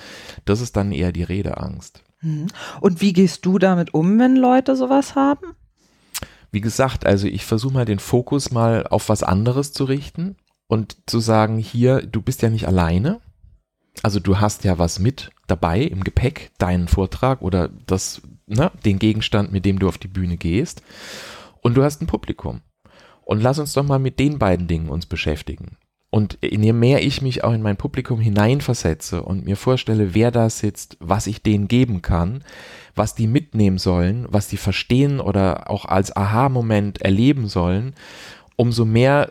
[0.46, 2.02] Das ist dann eher die Redeangst.
[2.22, 2.46] Mhm.
[2.80, 5.48] Und wie gehst du damit um, wenn Leute sowas haben?
[6.50, 10.96] Wie gesagt, also ich versuche mal den Fokus mal auf was anderes zu richten und
[11.04, 13.20] zu sagen, hier, du bist ja nicht alleine.
[14.02, 18.98] Also du hast ja was mit dabei im Gepäck, deinen Vortrag oder das ne, den
[18.98, 20.82] Gegenstand, mit dem du auf die Bühne gehst.
[21.60, 22.60] Und du hast ein Publikum.
[23.24, 25.76] Und lass uns doch mal mit den beiden Dingen uns beschäftigen.
[26.10, 30.50] Und je mehr ich mich auch in mein Publikum hineinversetze und mir vorstelle, wer da
[30.50, 32.44] sitzt, was ich denen geben kann,
[32.94, 37.94] was die mitnehmen sollen, was die verstehen oder auch als Aha-Moment erleben sollen,
[38.56, 39.30] umso mehr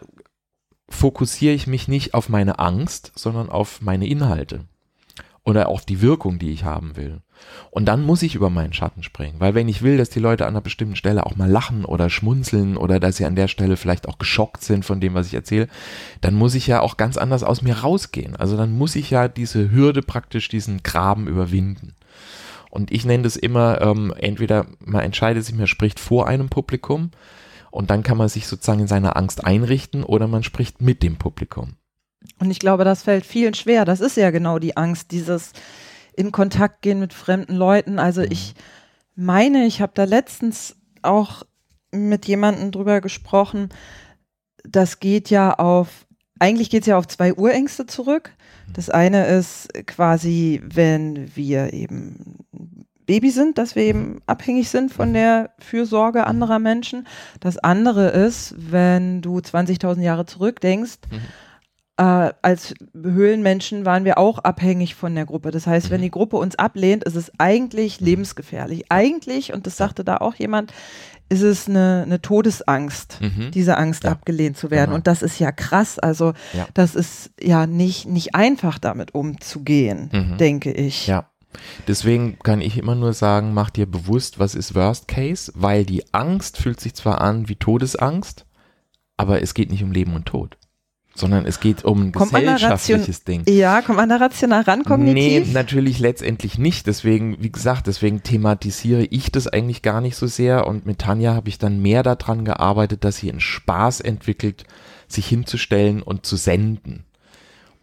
[0.89, 4.65] fokussiere ich mich nicht auf meine Angst, sondern auf meine Inhalte
[5.43, 7.21] oder auf die Wirkung, die ich haben will.
[7.71, 10.45] Und dann muss ich über meinen Schatten springen, weil wenn ich will, dass die Leute
[10.45, 13.77] an einer bestimmten Stelle auch mal lachen oder schmunzeln oder dass sie an der Stelle
[13.77, 15.67] vielleicht auch geschockt sind von dem, was ich erzähle,
[16.19, 18.35] dann muss ich ja auch ganz anders aus mir rausgehen.
[18.35, 21.95] Also dann muss ich ja diese Hürde praktisch, diesen Graben überwinden.
[22.69, 27.11] Und ich nenne das immer, ähm, entweder man entscheidet sich, man spricht vor einem Publikum
[27.69, 31.17] und dann kann man sich sozusagen in seiner Angst einrichten oder man spricht mit dem
[31.17, 31.75] Publikum.
[32.39, 33.85] Und ich glaube, das fällt vielen schwer.
[33.85, 35.53] Das ist ja genau die Angst, dieses
[36.15, 37.99] in Kontakt gehen mit fremden Leuten.
[37.99, 38.55] Also ich
[39.15, 41.43] meine, ich habe da letztens auch
[41.91, 43.69] mit jemandem drüber gesprochen.
[44.63, 46.05] Das geht ja auf,
[46.39, 48.31] eigentlich geht es ja auf zwei Urängste zurück.
[48.73, 52.45] Das eine ist quasi, wenn wir eben
[53.05, 57.07] Baby sind, dass wir eben abhängig sind von der Fürsorge anderer Menschen.
[57.41, 61.21] Das andere ist, wenn du 20.000 Jahre zurückdenkst, mhm
[62.01, 65.51] äh, als Höhlenmenschen waren wir auch abhängig von der Gruppe.
[65.51, 66.05] Das heißt, wenn mhm.
[66.05, 68.07] die Gruppe uns ablehnt, ist es eigentlich mhm.
[68.07, 68.85] lebensgefährlich.
[68.89, 70.73] Eigentlich, und das sagte da auch jemand,
[71.29, 73.51] ist es eine, eine Todesangst, mhm.
[73.51, 74.11] diese Angst ja.
[74.11, 74.89] abgelehnt zu werden.
[74.89, 74.95] Genau.
[74.95, 75.99] Und das ist ja krass.
[75.99, 76.67] Also ja.
[76.73, 80.37] das ist ja nicht, nicht einfach damit umzugehen, mhm.
[80.37, 81.05] denke ich.
[81.05, 81.27] Ja.
[81.87, 86.11] Deswegen kann ich immer nur sagen, mach dir bewusst, was ist Worst Case, weil die
[86.13, 88.45] Angst fühlt sich zwar an wie Todesangst,
[89.17, 90.57] aber es geht nicht um Leben und Tod
[91.21, 93.43] sondern es geht um ein kommt gesellschaftliches Ding.
[93.47, 95.45] Ja, kommt man da rational ran kognitiv?
[95.47, 96.87] Nee, natürlich letztendlich nicht.
[96.87, 100.67] Deswegen, wie gesagt, deswegen thematisiere ich das eigentlich gar nicht so sehr.
[100.67, 104.65] Und mit Tanja habe ich dann mehr daran gearbeitet, dass sie einen Spaß entwickelt,
[105.07, 107.05] sich hinzustellen und zu senden.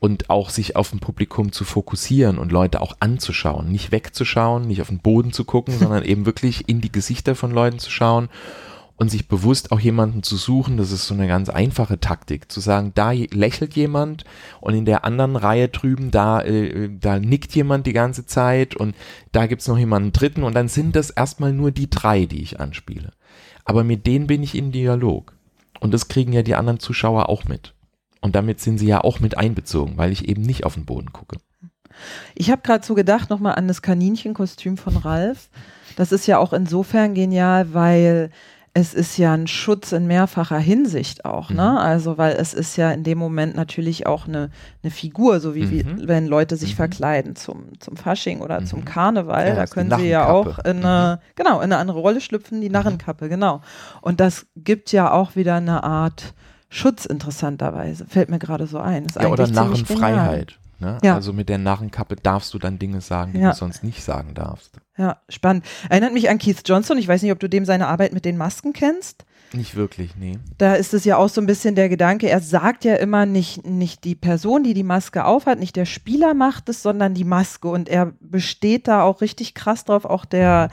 [0.00, 3.70] Und auch sich auf ein Publikum zu fokussieren und Leute auch anzuschauen.
[3.72, 7.50] Nicht wegzuschauen, nicht auf den Boden zu gucken, sondern eben wirklich in die Gesichter von
[7.50, 8.28] Leuten zu schauen
[8.98, 12.60] und sich bewusst auch jemanden zu suchen, das ist so eine ganz einfache Taktik, zu
[12.60, 14.24] sagen, da lächelt jemand
[14.60, 18.96] und in der anderen Reihe drüben, da, äh, da nickt jemand die ganze Zeit und
[19.30, 22.58] da gibt's noch jemanden dritten und dann sind das erstmal nur die drei, die ich
[22.58, 23.12] anspiele.
[23.64, 25.32] Aber mit denen bin ich in Dialog.
[25.80, 27.74] Und das kriegen ja die anderen Zuschauer auch mit.
[28.20, 31.12] Und damit sind sie ja auch mit einbezogen, weil ich eben nicht auf den Boden
[31.12, 31.36] gucke.
[32.34, 35.50] Ich habe gerade so gedacht, nochmal an das Kaninchenkostüm von Ralf.
[35.94, 38.30] Das ist ja auch insofern genial, weil
[38.74, 41.70] es ist ja ein Schutz in mehrfacher Hinsicht auch, ne?
[41.72, 41.78] Mhm.
[41.78, 44.50] Also, weil es ist ja in dem Moment natürlich auch eine,
[44.82, 46.00] eine Figur, so wie, mhm.
[46.00, 46.76] wie wenn Leute sich mhm.
[46.76, 48.84] verkleiden zum, zum Fasching oder zum mhm.
[48.84, 51.32] Karneval, ja, da können sie ja auch in eine, mhm.
[51.34, 52.68] genau, in eine andere Rolle schlüpfen, die.
[52.68, 53.62] Narrenkappe, genau.
[54.02, 56.34] Und das gibt ja auch wieder eine Art
[56.68, 59.06] Schutz interessanterweise, fällt mir gerade so ein.
[59.06, 60.58] Ist ja, oder Narrenfreiheit.
[60.80, 60.98] Ne?
[61.02, 61.14] Ja.
[61.14, 63.50] Also mit der Narrenkappe darfst du dann Dinge sagen, die ja.
[63.50, 64.78] du sonst nicht sagen darfst.
[64.98, 65.64] Ja, spannend.
[65.88, 66.98] Erinnert mich an Keith Johnson.
[66.98, 69.24] Ich weiß nicht, ob du dem seine Arbeit mit den Masken kennst.
[69.52, 70.38] Nicht wirklich, nee.
[70.58, 73.66] Da ist es ja auch so ein bisschen der Gedanke, er sagt ja immer nicht,
[73.66, 77.68] nicht die Person, die die Maske aufhat, nicht der Spieler macht es, sondern die Maske.
[77.68, 80.04] Und er besteht da auch richtig krass drauf.
[80.04, 80.68] Auch der,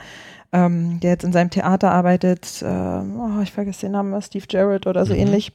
[0.52, 4.86] ähm, der jetzt in seinem Theater arbeitet, äh, oh, ich vergesse den Namen, Steve Jarrett
[4.86, 5.20] oder so mhm.
[5.20, 5.52] ähnlich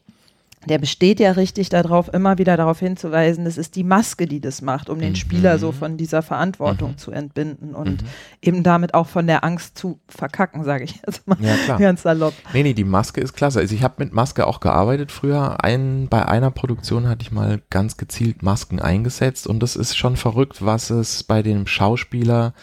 [0.68, 4.62] der besteht ja richtig darauf, immer wieder darauf hinzuweisen, es ist die Maske, die das
[4.62, 5.16] macht, um den Mhm.
[5.16, 6.98] Spieler so von dieser Verantwortung Mhm.
[6.98, 8.08] zu entbinden und Mhm.
[8.44, 11.80] eben damit auch von der Angst zu verkacken, sage ich jetzt mal Ja, klar.
[11.80, 12.36] ganz salopp.
[12.54, 13.60] Nee, nee, die Maske ist klasse.
[13.60, 15.64] Also ich habe mit Maske auch gearbeitet früher.
[15.64, 20.16] Ein, bei einer Produktion hatte ich mal ganz gezielt Masken eingesetzt und das ist schon
[20.16, 22.54] verrückt, was es bei dem Schauspieler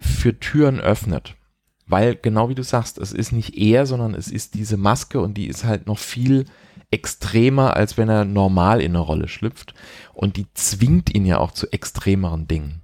[0.00, 1.34] für Türen öffnet.
[1.86, 5.34] Weil genau wie du sagst, es ist nicht er, sondern es ist diese Maske und
[5.34, 6.46] die ist halt noch viel
[6.90, 9.74] extremer, als wenn er normal in eine Rolle schlüpft.
[10.14, 12.82] Und die zwingt ihn ja auch zu extremeren Dingen.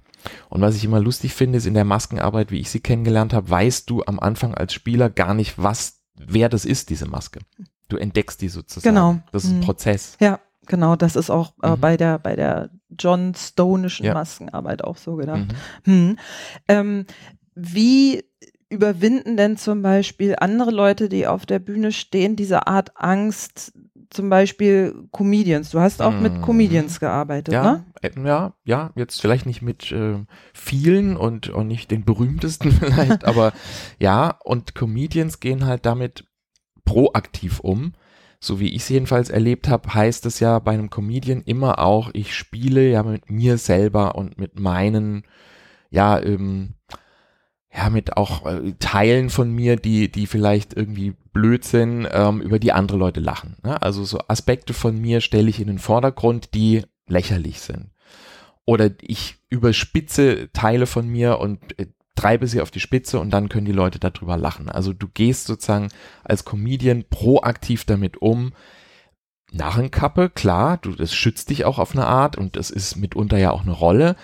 [0.49, 3.49] Und was ich immer lustig finde, ist in der Maskenarbeit, wie ich sie kennengelernt habe,
[3.49, 7.39] weißt du am Anfang als Spieler gar nicht, was, wer das ist, diese Maske.
[7.89, 8.95] Du entdeckst die sozusagen.
[8.95, 9.19] Genau.
[9.31, 9.63] Das ist ein Mhm.
[9.63, 10.15] Prozess.
[10.21, 11.79] Ja, genau, das ist auch äh, Mhm.
[11.81, 14.13] bei der bei der John Stone'ischen Ja.
[14.13, 15.47] Maskenarbeit auch so gedacht.
[15.85, 15.91] Mhm.
[15.91, 16.19] Hm.
[16.69, 17.05] Ähm,
[17.55, 18.23] wie
[18.69, 23.73] überwinden denn zum Beispiel andere Leute, die auf der Bühne stehen, diese Art Angst,
[24.13, 25.71] zum Beispiel Comedians?
[25.71, 26.41] Du hast auch mit Mhm.
[26.41, 27.85] Comedians gearbeitet, Ja, ne?
[28.01, 30.23] äh, ja, ja, jetzt vielleicht nicht mit äh,
[30.53, 33.53] vielen und, und nicht den berühmtesten vielleicht, aber
[33.99, 36.25] ja, und Comedians gehen halt damit
[36.85, 37.93] proaktiv um.
[38.39, 42.09] So wie ich es jedenfalls erlebt habe, heißt es ja bei einem Comedian immer auch,
[42.13, 45.23] ich spiele ja mit mir selber und mit meinen,
[45.89, 46.73] ja, ähm,
[47.75, 52.59] ja, mit auch äh, Teilen von mir, die, die vielleicht irgendwie blöd sind, ähm, über
[52.59, 53.57] die andere Leute lachen.
[53.63, 53.81] Ne?
[53.81, 57.89] Also so Aspekte von mir stelle ich in den Vordergrund, die lächerlich sind.
[58.65, 63.49] Oder ich überspitze Teile von mir und äh, treibe sie auf die Spitze und dann
[63.49, 64.69] können die Leute darüber lachen.
[64.69, 65.89] Also du gehst sozusagen
[66.23, 68.53] als Comedian proaktiv damit um.
[69.51, 73.51] Narrenkappe, klar, du, das schützt dich auch auf eine Art und das ist mitunter ja
[73.51, 74.15] auch eine Rolle.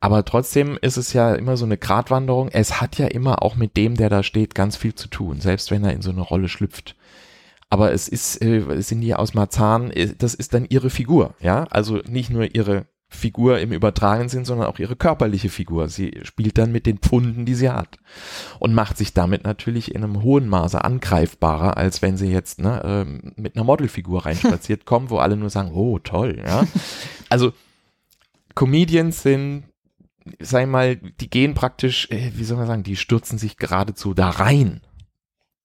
[0.00, 2.48] Aber trotzdem ist es ja immer so eine Gratwanderung.
[2.52, 5.70] Es hat ja immer auch mit dem, der da steht, ganz viel zu tun, selbst
[5.70, 6.94] wenn er in so eine Rolle schlüpft.
[7.70, 11.64] Aber es ist, äh, sind die aus Marzahn, äh, das ist dann ihre Figur, ja.
[11.70, 15.88] Also nicht nur ihre Figur im übertragenen Sinn, sondern auch ihre körperliche Figur.
[15.88, 17.98] Sie spielt dann mit den Pfunden, die sie hat.
[18.58, 22.82] Und macht sich damit natürlich in einem hohen Maße angreifbarer, als wenn sie jetzt ne,
[22.84, 26.64] ähm, mit einer Modelfigur reinspaziert kommt, wo alle nur sagen, oh, toll, ja.
[27.30, 27.52] Also
[28.54, 29.64] Comedians sind,
[30.38, 34.30] ich mal, die gehen praktisch, äh, wie soll man sagen, die stürzen sich geradezu da
[34.30, 34.80] rein.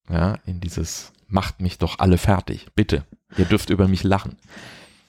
[0.10, 2.67] Ja, in dieses macht mich doch alle fertig.
[2.76, 3.06] Bitte,
[3.38, 4.38] ihr dürft über mich lachen.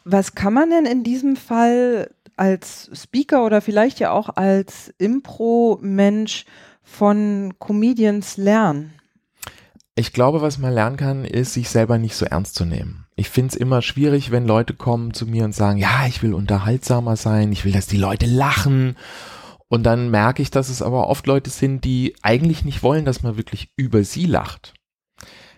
[0.04, 6.44] Was kann man denn in diesem Fall als Speaker oder vielleicht ja auch als Impro-Mensch
[6.82, 8.94] von Comedians lernen?
[9.96, 13.06] Ich glaube, was man lernen kann, ist, sich selber nicht so ernst zu nehmen.
[13.16, 16.34] Ich finde es immer schwierig, wenn Leute kommen zu mir und sagen, ja, ich will
[16.34, 18.96] unterhaltsamer sein, ich will, dass die Leute lachen.
[19.74, 23.24] Und dann merke ich, dass es aber oft Leute sind, die eigentlich nicht wollen, dass
[23.24, 24.72] man wirklich über sie lacht.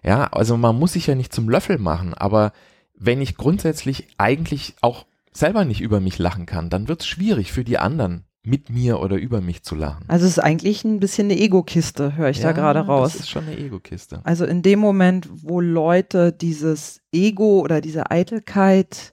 [0.03, 2.53] Ja, also man muss sich ja nicht zum Löffel machen, aber
[2.95, 7.53] wenn ich grundsätzlich eigentlich auch selber nicht über mich lachen kann, dann wird es schwierig
[7.53, 10.07] für die anderen, mit mir oder über mich zu lachen.
[10.09, 13.13] Also es ist eigentlich ein bisschen eine Ego-Kiste, höre ich da gerade raus.
[13.13, 14.23] Das ist schon eine Ego-Kiste.
[14.25, 19.13] Also in dem Moment, wo Leute dieses Ego oder diese Eitelkeit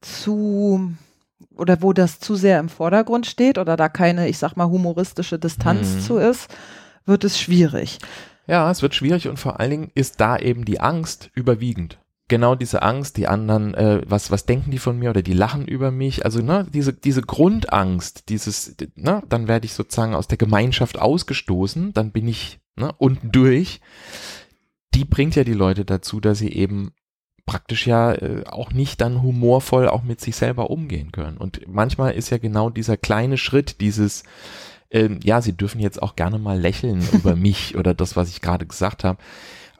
[0.00, 0.92] zu
[1.56, 5.38] oder wo das zu sehr im Vordergrund steht oder da keine, ich sag mal, humoristische
[5.38, 6.00] Distanz Mhm.
[6.00, 6.48] zu ist,
[7.04, 7.98] wird es schwierig.
[8.46, 11.98] Ja, es wird schwierig und vor allen Dingen ist da eben die Angst überwiegend.
[12.28, 15.66] Genau diese Angst, die anderen, äh, was, was denken die von mir oder die lachen
[15.66, 16.24] über mich.
[16.24, 21.92] Also, ne, diese, diese Grundangst, dieses, ne, dann werde ich sozusagen aus der Gemeinschaft ausgestoßen,
[21.92, 23.80] dann bin ich ne, unten durch.
[24.94, 26.92] Die bringt ja die Leute dazu, dass sie eben
[27.46, 31.36] praktisch ja äh, auch nicht dann humorvoll auch mit sich selber umgehen können.
[31.38, 34.24] Und manchmal ist ja genau dieser kleine Schritt, dieses,
[34.90, 38.40] ähm, ja, sie dürfen jetzt auch gerne mal lächeln über mich oder das, was ich
[38.40, 39.18] gerade gesagt habe,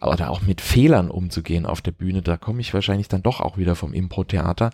[0.00, 3.56] oder auch mit Fehlern umzugehen auf der Bühne, da komme ich wahrscheinlich dann doch auch
[3.58, 4.70] wieder vom Impro-Theater.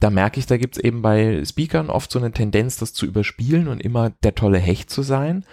[0.00, 3.06] Da merke ich, da gibt es eben bei Speakern oft so eine Tendenz, das zu
[3.06, 5.44] überspielen und immer der tolle Hecht zu sein.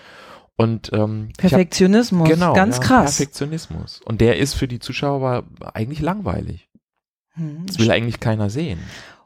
[0.57, 3.17] Und ähm, ich hab- Perfektionismus, genau, ganz ja, krass.
[3.17, 4.01] Perfektionismus.
[4.05, 6.67] Und der ist für die Zuschauer eigentlich langweilig.
[7.41, 7.65] Hm.
[7.65, 8.79] Das will eigentlich keiner sehen.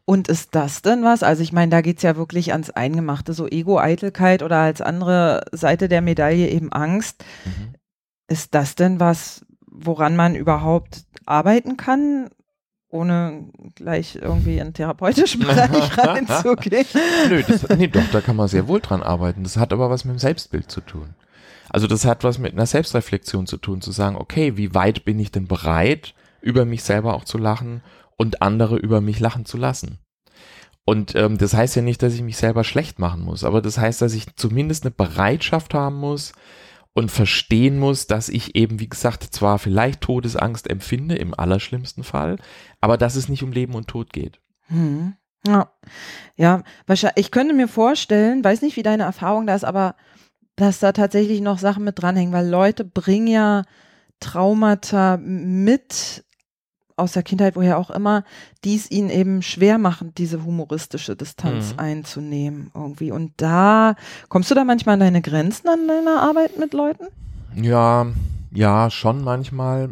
[0.05, 1.23] Und ist das denn was?
[1.23, 5.45] Also ich meine, da geht es ja wirklich ans Eingemachte, so Ego-Eitelkeit oder als andere
[5.51, 7.25] Seite der Medaille eben Angst.
[7.43, 7.73] Mhm.
[8.27, 12.29] Ist das denn was, woran man überhaupt arbeiten kann,
[12.89, 16.85] ohne gleich irgendwie in therapeutischen Bereich reinzugehen?
[17.29, 19.43] Nö, das, nee, doch, da kann man sehr wohl dran arbeiten.
[19.43, 21.15] Das hat aber was mit dem Selbstbild zu tun.
[21.69, 25.17] Also das hat was mit einer Selbstreflexion zu tun, zu sagen, okay, wie weit bin
[25.17, 27.81] ich denn bereit, über mich selber auch zu lachen
[28.17, 29.99] und andere über mich lachen zu lassen?
[30.85, 33.77] Und ähm, das heißt ja nicht, dass ich mich selber schlecht machen muss, aber das
[33.77, 36.33] heißt, dass ich zumindest eine Bereitschaft haben muss
[36.93, 42.37] und verstehen muss, dass ich eben, wie gesagt, zwar vielleicht Todesangst empfinde, im allerschlimmsten Fall,
[42.81, 44.39] aber dass es nicht um Leben und Tod geht.
[44.67, 45.15] Hm.
[45.47, 45.69] Ja.
[46.35, 49.95] ja, wahrscheinlich, ich könnte mir vorstellen, weiß nicht, wie deine Erfahrung da ist, aber
[50.55, 53.63] dass da tatsächlich noch Sachen mit dranhängen, weil Leute bringen ja
[54.19, 56.25] Traumata mit
[56.97, 58.23] aus der Kindheit, woher auch immer,
[58.63, 61.79] die es ihnen eben schwer machen, diese humoristische Distanz mhm.
[61.79, 63.11] einzunehmen irgendwie.
[63.11, 63.95] Und da
[64.29, 67.07] kommst du da manchmal an deine Grenzen an deiner Arbeit mit Leuten?
[67.55, 68.07] Ja,
[68.51, 69.89] ja, schon manchmal.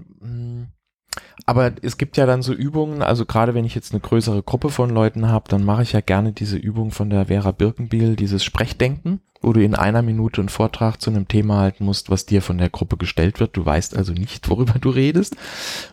[1.46, 4.70] Aber es gibt ja dann so Übungen, also gerade wenn ich jetzt eine größere Gruppe
[4.70, 8.44] von Leuten habe, dann mache ich ja gerne diese Übung von der Vera Birkenbiel, dieses
[8.44, 12.42] Sprechdenken, wo du in einer Minute einen Vortrag zu einem Thema halten musst, was dir
[12.42, 13.58] von der Gruppe gestellt wird.
[13.58, 15.36] Du weißt also nicht, worüber du redest,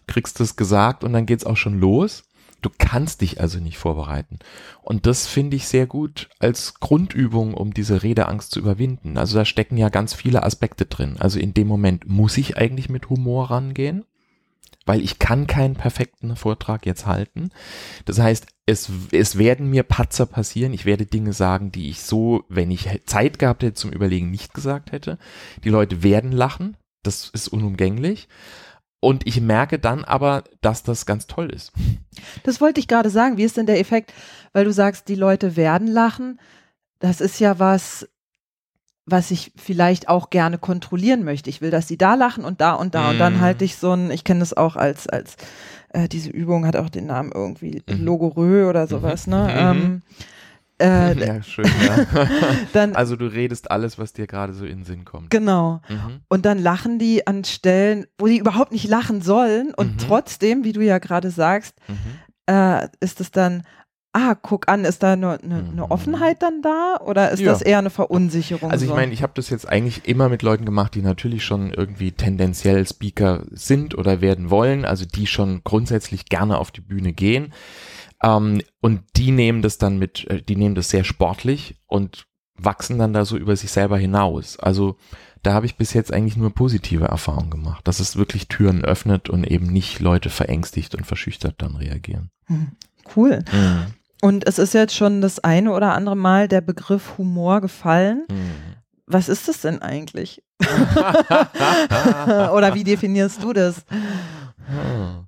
[0.07, 2.25] kriegst es gesagt und dann geht's auch schon los.
[2.63, 4.39] Du kannst dich also nicht vorbereiten.
[4.83, 9.17] Und das finde ich sehr gut als Grundübung, um diese Redeangst zu überwinden.
[9.17, 11.17] Also da stecken ja ganz viele Aspekte drin.
[11.19, 14.05] Also in dem Moment muss ich eigentlich mit Humor rangehen
[14.87, 17.51] weil ich kann keinen perfekten Vortrag jetzt halten.
[18.05, 20.73] Das heißt, es, es werden mir Patzer passieren.
[20.73, 24.55] Ich werde Dinge sagen, die ich so, wenn ich Zeit gehabt hätte zum Überlegen, nicht
[24.55, 25.19] gesagt hätte.
[25.65, 26.77] Die Leute werden lachen.
[27.03, 28.29] Das ist unumgänglich.
[29.01, 31.73] Und ich merke dann aber, dass das ganz toll ist.
[32.43, 33.39] Das wollte ich gerade sagen.
[33.39, 34.13] Wie ist denn der Effekt?
[34.53, 36.39] Weil du sagst, die Leute werden lachen.
[36.99, 38.09] Das ist ja was,
[39.11, 41.51] was ich vielleicht auch gerne kontrollieren möchte.
[41.51, 43.11] Ich will, dass sie da lachen und da und da mm.
[43.11, 43.41] und dann mhm.
[43.41, 45.37] halte ich so ein, ich kenne das auch als, als
[45.93, 48.05] äh, diese Übung hat auch den Namen irgendwie mhm.
[48.05, 49.33] Logorö oder sowas, mhm.
[49.33, 49.75] ne?
[49.75, 50.03] Mhm.
[50.79, 52.27] Ähm, äh, ja, schön, ja.
[52.73, 55.31] dann, also du redest alles, was dir gerade so in den Sinn kommt.
[55.31, 55.83] Genau.
[55.89, 56.21] Mhm.
[56.29, 59.99] Und dann lachen die an Stellen, wo die überhaupt nicht lachen sollen und mhm.
[59.99, 61.75] trotzdem, wie du ja gerade sagst,
[62.47, 63.63] äh, ist es dann,
[64.13, 65.81] ah, guck an, ist da eine, eine, eine mhm.
[65.83, 67.53] Offenheit dann da oder ist ja.
[67.53, 68.71] das eher eine Verunsicherung?
[68.71, 71.73] Also ich meine, ich habe das jetzt eigentlich immer mit Leuten gemacht, die natürlich schon
[71.73, 77.13] irgendwie tendenziell Speaker sind oder werden wollen, also die schon grundsätzlich gerne auf die Bühne
[77.13, 77.53] gehen.
[78.23, 82.99] Ähm, und die nehmen das dann mit, äh, die nehmen das sehr sportlich und wachsen
[82.99, 84.59] dann da so über sich selber hinaus.
[84.59, 84.97] Also
[85.43, 89.31] da habe ich bis jetzt eigentlich nur positive Erfahrungen gemacht, dass es wirklich Türen öffnet
[89.31, 92.31] und eben nicht Leute verängstigt und verschüchtert dann reagieren.
[92.47, 92.73] Hm,
[93.17, 93.43] cool.
[93.51, 93.95] Mhm.
[94.23, 98.25] Und es ist jetzt schon das eine oder andere Mal der Begriff Humor gefallen.
[98.31, 98.51] Mhm.
[99.07, 100.43] Was ist das denn eigentlich?
[100.61, 103.85] oder wie definierst du das?
[103.89, 105.27] Hm.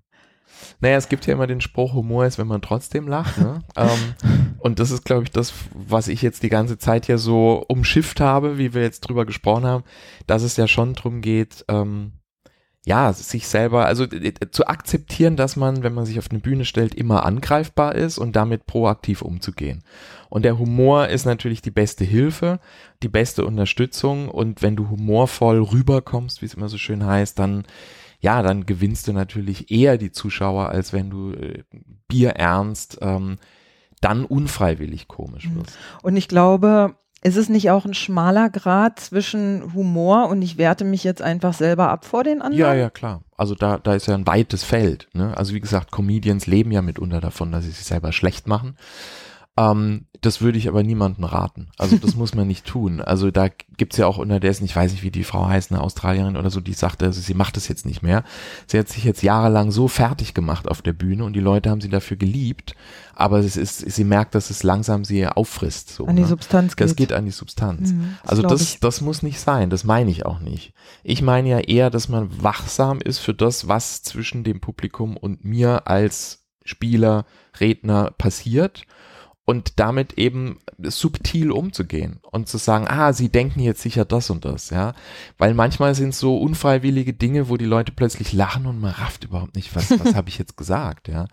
[0.81, 3.39] Naja, es gibt ja immer den Spruch, Humor ist, wenn man trotzdem lacht.
[3.39, 3.63] Ne?
[3.77, 4.15] ähm,
[4.59, 8.21] und das ist, glaube ich, das, was ich jetzt die ganze Zeit ja so umschifft
[8.21, 9.85] habe, wie wir jetzt drüber gesprochen haben,
[10.27, 12.13] dass es ja schon drum geht, ähm,
[12.85, 16.95] ja, sich selber, also zu akzeptieren, dass man, wenn man sich auf eine Bühne stellt,
[16.95, 19.85] immer angreifbar ist und damit proaktiv umzugehen.
[20.29, 22.59] Und der Humor ist natürlich die beste Hilfe,
[23.03, 27.65] die beste Unterstützung und wenn du humorvoll rüberkommst, wie es immer so schön heißt, dann
[28.23, 31.65] ja, dann gewinnst du natürlich eher die Zuschauer, als wenn du äh,
[32.07, 33.39] bierernst ähm,
[34.01, 35.57] dann unfreiwillig komisch mhm.
[35.57, 35.77] wirst.
[36.03, 40.85] Und ich glaube, ist es nicht auch ein schmaler Grad zwischen Humor und ich werte
[40.85, 42.59] mich jetzt einfach selber ab vor den anderen?
[42.59, 43.23] Ja, ja, klar.
[43.37, 45.09] Also da, da ist ja ein weites Feld.
[45.13, 45.37] Ne?
[45.37, 48.77] Also wie gesagt, Comedians leben ja mitunter davon, dass sie sich selber schlecht machen.
[49.59, 51.69] Ähm, das würde ich aber niemandem raten.
[51.77, 53.01] Also das muss man nicht tun.
[53.01, 56.37] Also da gibt's ja auch unterdessen, ich weiß nicht, wie die Frau heißt, eine Australierin
[56.37, 58.25] oder so, die sagte, also sie macht das jetzt nicht mehr.
[58.67, 61.81] Sie hat sich jetzt jahrelang so fertig gemacht auf der Bühne und die Leute haben
[61.81, 62.77] sie dafür geliebt,
[63.15, 65.91] aber es ist, sie merkt, dass es langsam sie auffrisst.
[65.91, 66.29] So, an die ne?
[66.29, 66.87] Substanz geht.
[66.87, 67.93] Das geht an die Substanz.
[67.93, 70.73] Mhm, das also das, das muss nicht sein, das meine ich auch nicht.
[71.03, 75.45] Ich meine ja eher, dass man wachsam ist für das, was zwischen dem Publikum und
[75.45, 77.27] mir als Spieler,
[77.59, 78.87] Redner passiert
[79.45, 84.45] und damit eben subtil umzugehen und zu sagen, ah, sie denken jetzt sicher das und
[84.45, 84.95] das, ja,
[85.39, 89.57] weil manchmal sind so unfreiwillige Dinge, wo die Leute plötzlich lachen und man rafft überhaupt
[89.57, 91.27] nicht, was, was habe ich jetzt gesagt, ja.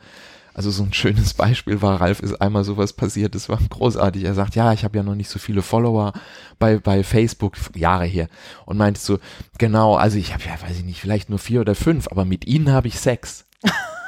[0.59, 4.25] Also so ein schönes Beispiel war, Ralf ist einmal sowas passiert, das war großartig.
[4.25, 6.11] Er sagt, ja, ich habe ja noch nicht so viele Follower
[6.57, 8.27] bei, bei Facebook, Jahre her.
[8.65, 9.19] Und meinte so,
[9.57, 12.45] genau, also ich habe ja, weiß ich nicht, vielleicht nur vier oder fünf, aber mit
[12.45, 13.45] ihnen habe ich Sex.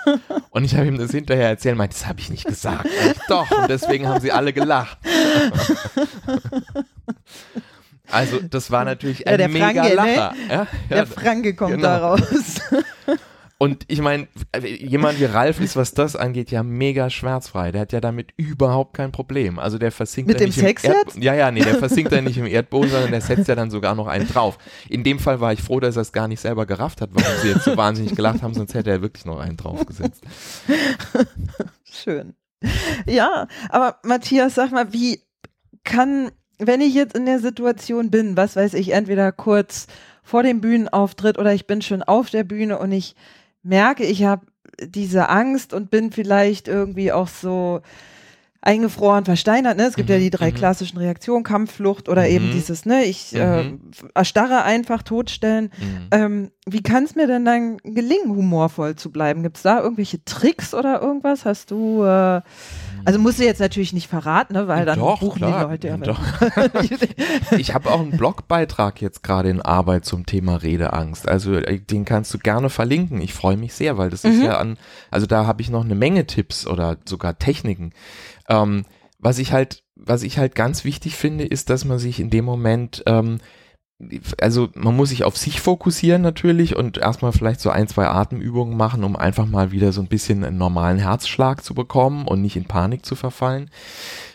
[0.49, 2.85] Und ich habe ihm das hinterher erzählt, meinte, das habe ich nicht gesagt.
[2.85, 4.97] Ich, Doch, und deswegen haben sie alle gelacht.
[8.13, 9.93] Also, das war natürlich ein ja, mega Franke, ne?
[9.95, 10.33] Lacher.
[10.33, 10.49] Ne?
[10.49, 11.83] Ja, der Franke kommt genau.
[11.87, 12.61] da raus.
[13.61, 14.27] Und ich meine,
[14.63, 17.71] jemand wie Ralf ist, was das angeht, ja mega schmerzfrei.
[17.71, 19.59] Der hat ja damit überhaupt kein Problem.
[19.59, 21.15] Also der versinkt Mit ja dem Sex jetzt?
[21.19, 23.93] Ja, ja, nee, der versinkt ja nicht im Erdboden, sondern der setzt ja dann sogar
[23.93, 24.57] noch einen drauf.
[24.89, 27.37] In dem Fall war ich froh, dass er es gar nicht selber gerafft hat, warum
[27.43, 30.23] sie jetzt so wahnsinnig gelacht haben, sonst hätte er wirklich noch einen draufgesetzt.
[31.83, 32.33] Schön.
[33.05, 35.21] Ja, aber Matthias, sag mal, wie
[35.83, 39.85] kann, wenn ich jetzt in der Situation bin, was weiß ich, entweder kurz
[40.23, 43.15] vor dem Bühnenauftritt oder ich bin schon auf der Bühne und ich
[43.63, 44.45] merke, ich habe
[44.79, 47.81] diese Angst und bin vielleicht irgendwie auch so
[48.61, 49.77] eingefroren, versteinert.
[49.77, 49.85] Ne?
[49.87, 50.55] Es gibt mhm, ja die drei mhm.
[50.55, 52.29] klassischen Reaktionen, Kampfflucht oder mhm.
[52.29, 53.81] eben dieses, ne, ich äh, mhm.
[54.13, 55.71] erstarre einfach, totstellen.
[55.79, 56.07] Mhm.
[56.11, 59.41] Ähm, wie kann es mir denn dann gelingen, humorvoll zu bleiben?
[59.41, 61.43] Gibt es da irgendwelche Tricks oder irgendwas?
[61.43, 62.41] Hast du, äh,
[63.03, 65.87] also musst du jetzt natürlich nicht verraten, ne, weil dann doch, buchen klar, die Leute
[65.87, 65.97] ja.
[65.97, 66.19] Doch.
[67.57, 71.27] ich habe auch einen Blogbeitrag jetzt gerade in Arbeit zum Thema Redeangst.
[71.27, 73.21] Also äh, den kannst du gerne verlinken.
[73.21, 74.77] Ich freue mich sehr, weil das ist ja an,
[75.09, 77.91] also da habe ich noch eine Menge Tipps oder sogar Techniken
[78.49, 78.85] ähm,
[79.19, 82.45] was ich halt, was ich halt ganz wichtig finde, ist, dass man sich in dem
[82.45, 83.39] Moment, ähm,
[84.39, 88.75] also man muss sich auf sich fokussieren natürlich und erstmal vielleicht so ein, zwei Atemübungen
[88.75, 92.55] machen, um einfach mal wieder so ein bisschen einen normalen Herzschlag zu bekommen und nicht
[92.55, 93.69] in Panik zu verfallen.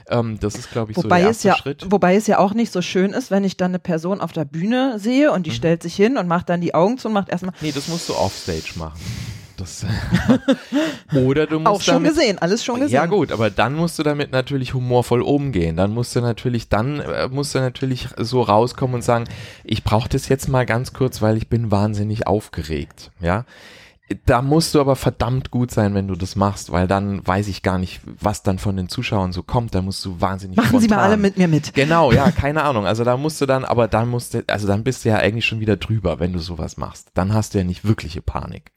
[0.08, 1.86] Ähm, das ist, glaube ich, wobei so der erste ja, Schritt.
[1.90, 4.44] Wobei es ja auch nicht so schön ist, wenn ich dann eine Person auf der
[4.44, 5.54] Bühne sehe und die mhm.
[5.54, 7.54] stellt sich hin und macht dann die Augen zu und macht erstmal.
[7.60, 9.00] Nee, das musst du offstage machen.
[9.56, 9.86] Das
[11.14, 12.94] oder du musst auch schon damit, gesehen, alles schon gesehen.
[12.94, 15.76] Ja gut, aber dann musst du damit natürlich humorvoll umgehen.
[15.76, 19.24] Dann musst du natürlich, dann äh, musst du natürlich so rauskommen und sagen,
[19.64, 23.10] ich brauche das jetzt mal ganz kurz, weil ich bin wahnsinnig aufgeregt.
[23.20, 23.44] Ja,
[24.24, 27.62] da musst du aber verdammt gut sein, wenn du das machst, weil dann weiß ich
[27.62, 29.74] gar nicht, was dann von den Zuschauern so kommt.
[29.74, 30.88] Da musst du wahnsinnig Machen spontan.
[30.88, 31.74] Sie mal alle mit mir mit.
[31.74, 32.86] Genau, ja, keine Ahnung.
[32.86, 35.44] Also da musst du dann, aber dann musst du, also dann bist du ja eigentlich
[35.44, 37.08] schon wieder drüber, wenn du sowas machst.
[37.14, 38.70] Dann hast du ja nicht wirkliche Panik.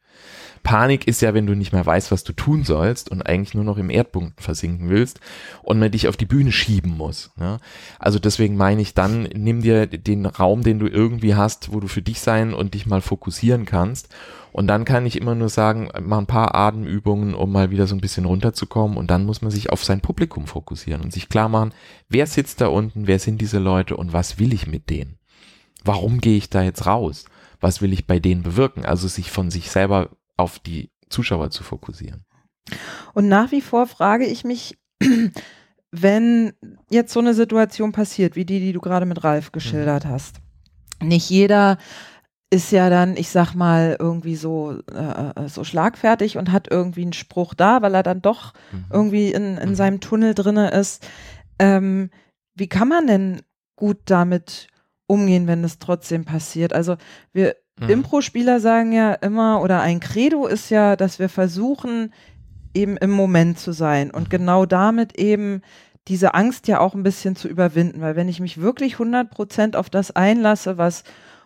[0.63, 3.63] Panik ist ja, wenn du nicht mehr weißt, was du tun sollst und eigentlich nur
[3.63, 5.19] noch im Erdboden versinken willst
[5.63, 7.31] und man dich auf die Bühne schieben muss.
[7.39, 7.57] Ja?
[7.97, 11.87] Also deswegen meine ich dann, nimm dir den Raum, den du irgendwie hast, wo du
[11.87, 14.09] für dich sein und dich mal fokussieren kannst.
[14.51, 17.95] Und dann kann ich immer nur sagen, mach ein paar Atemübungen, um mal wieder so
[17.95, 18.97] ein bisschen runterzukommen.
[18.97, 21.73] Und dann muss man sich auf sein Publikum fokussieren und sich klar machen,
[22.09, 25.17] wer sitzt da unten, wer sind diese Leute und was will ich mit denen?
[25.83, 27.25] Warum gehe ich da jetzt raus?
[27.61, 28.85] Was will ich bei denen bewirken?
[28.85, 30.09] Also sich von sich selber
[30.39, 32.23] auf die Zuschauer zu fokussieren.
[33.13, 34.77] Und nach wie vor frage ich mich,
[35.91, 36.53] wenn
[36.89, 40.09] jetzt so eine Situation passiert, wie die, die du gerade mit Ralf geschildert mhm.
[40.09, 40.37] hast,
[41.01, 41.77] nicht jeder
[42.51, 47.13] ist ja dann, ich sag mal, irgendwie so, äh, so schlagfertig und hat irgendwie einen
[47.13, 48.85] Spruch da, weil er dann doch mhm.
[48.91, 49.75] irgendwie in, in mhm.
[49.75, 51.07] seinem Tunnel drinne ist.
[51.59, 52.09] Ähm,
[52.55, 53.41] wie kann man denn
[53.75, 54.67] gut damit
[55.05, 56.73] umgehen, wenn es trotzdem passiert?
[56.73, 56.97] Also
[57.33, 57.89] wir, Mhm.
[57.89, 62.13] Impro-Spieler sagen ja immer, oder ein Credo ist ja, dass wir versuchen,
[62.73, 64.29] eben im Moment zu sein und mhm.
[64.29, 65.61] genau damit eben
[66.07, 69.89] diese Angst ja auch ein bisschen zu überwinden, weil wenn ich mich wirklich 100% auf
[69.89, 71.03] das einlasse, was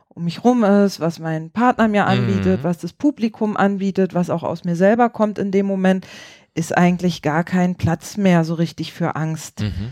[0.08, 2.64] um mich rum ist, was mein Partner mir anbietet, mhm.
[2.64, 6.08] was das Publikum anbietet, was auch aus mir selber kommt in dem Moment,
[6.54, 9.92] ist eigentlich gar kein Platz mehr so richtig für Angst mhm.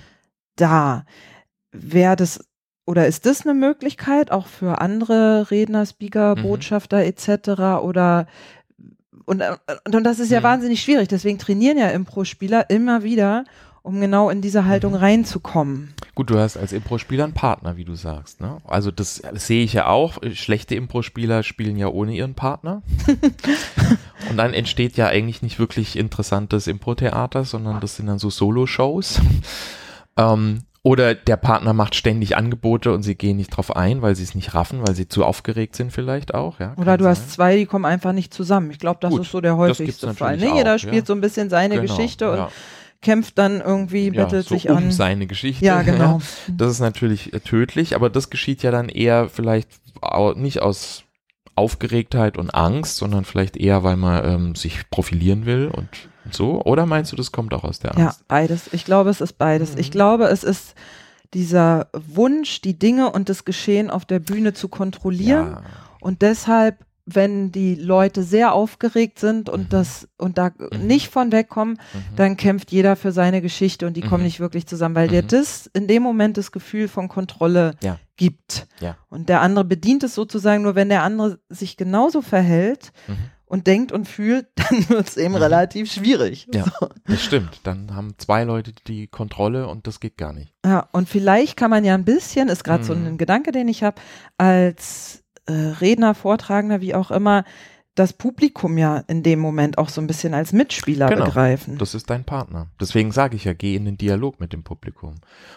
[0.56, 1.06] da.
[1.72, 2.46] Wäre das
[2.92, 6.42] oder ist das eine Möglichkeit auch für andere Redner, Speaker, mhm.
[6.42, 7.80] Botschafter etc.
[7.82, 8.28] oder
[9.24, 10.44] und, und das ist ja mhm.
[10.44, 11.08] wahnsinnig schwierig.
[11.08, 13.46] Deswegen trainieren ja Impro-Spieler immer wieder,
[13.82, 14.98] um genau in diese Haltung mhm.
[14.98, 15.94] reinzukommen.
[16.16, 18.42] Gut, du hast als Impro-Spieler einen Partner, wie du sagst.
[18.42, 18.58] Ne?
[18.66, 20.18] Also das, das sehe ich ja auch.
[20.34, 22.82] Schlechte Impro-Spieler spielen ja ohne ihren Partner.
[24.30, 29.22] und dann entsteht ja eigentlich nicht wirklich interessantes Impro-Theater, sondern das sind dann so Solo-Shows.
[30.18, 34.24] ähm, oder der Partner macht ständig Angebote und sie gehen nicht drauf ein, weil sie
[34.24, 36.60] es nicht raffen, weil sie zu aufgeregt sind vielleicht auch.
[36.60, 37.12] Ja, Oder du sein.
[37.12, 38.72] hast zwei, die kommen einfach nicht zusammen.
[38.72, 40.38] Ich glaube, das Gut, ist so der häufigste Fall.
[40.38, 40.56] Ne?
[40.56, 41.06] Jeder spielt ja.
[41.06, 42.52] so ein bisschen seine genau, Geschichte und ja.
[43.00, 44.92] kämpft dann irgendwie, bettelt so sich um an.
[44.92, 45.64] seine Geschichte.
[45.66, 46.20] Ja, genau.
[46.48, 49.70] Das ist natürlich äh, tödlich, aber das geschieht ja dann eher vielleicht
[50.36, 51.04] nicht aus
[51.54, 55.90] Aufgeregtheit und Angst, sondern vielleicht eher, weil man ähm, sich profilieren will und
[56.30, 56.62] so?
[56.64, 58.20] Oder meinst du, das kommt auch aus der Angst?
[58.20, 58.74] Ja, beides.
[58.74, 59.74] Ich glaube, es ist beides.
[59.74, 59.80] Mhm.
[59.80, 60.76] Ich glaube, es ist
[61.34, 65.52] dieser Wunsch, die Dinge und das Geschehen auf der Bühne zu kontrollieren.
[65.52, 65.62] Ja.
[66.02, 69.70] Und deshalb, wenn die Leute sehr aufgeregt sind und mhm.
[69.70, 70.86] das und da mhm.
[70.88, 72.16] nicht von wegkommen, mhm.
[72.16, 74.26] dann kämpft jeder für seine Geschichte und die kommen mhm.
[74.26, 75.28] nicht wirklich zusammen, weil dir mhm.
[75.28, 77.98] das in dem Moment das Gefühl von Kontrolle ja.
[78.18, 78.68] gibt.
[78.80, 78.98] Ja.
[79.10, 82.92] Und der andere bedient es sozusagen nur, wenn der andere sich genauso verhält
[83.52, 85.42] und denkt und fühlt, dann wird es eben mhm.
[85.42, 86.48] relativ schwierig.
[86.54, 86.88] Ja, so.
[87.06, 87.60] das stimmt.
[87.64, 90.54] Dann haben zwei Leute die Kontrolle und das geht gar nicht.
[90.66, 92.88] Ja, und vielleicht kann man ja ein bisschen, ist gerade mhm.
[92.88, 94.02] so ein Gedanke, den ich habe,
[94.38, 97.44] als äh, Redner, Vortragender, wie auch immer,
[97.96, 101.78] das Publikum ja in dem Moment auch so ein bisschen als Mitspieler genau, begreifen.
[101.78, 102.68] Das ist dein Partner.
[102.80, 105.16] Deswegen sage ich ja, geh in den Dialog mit dem Publikum.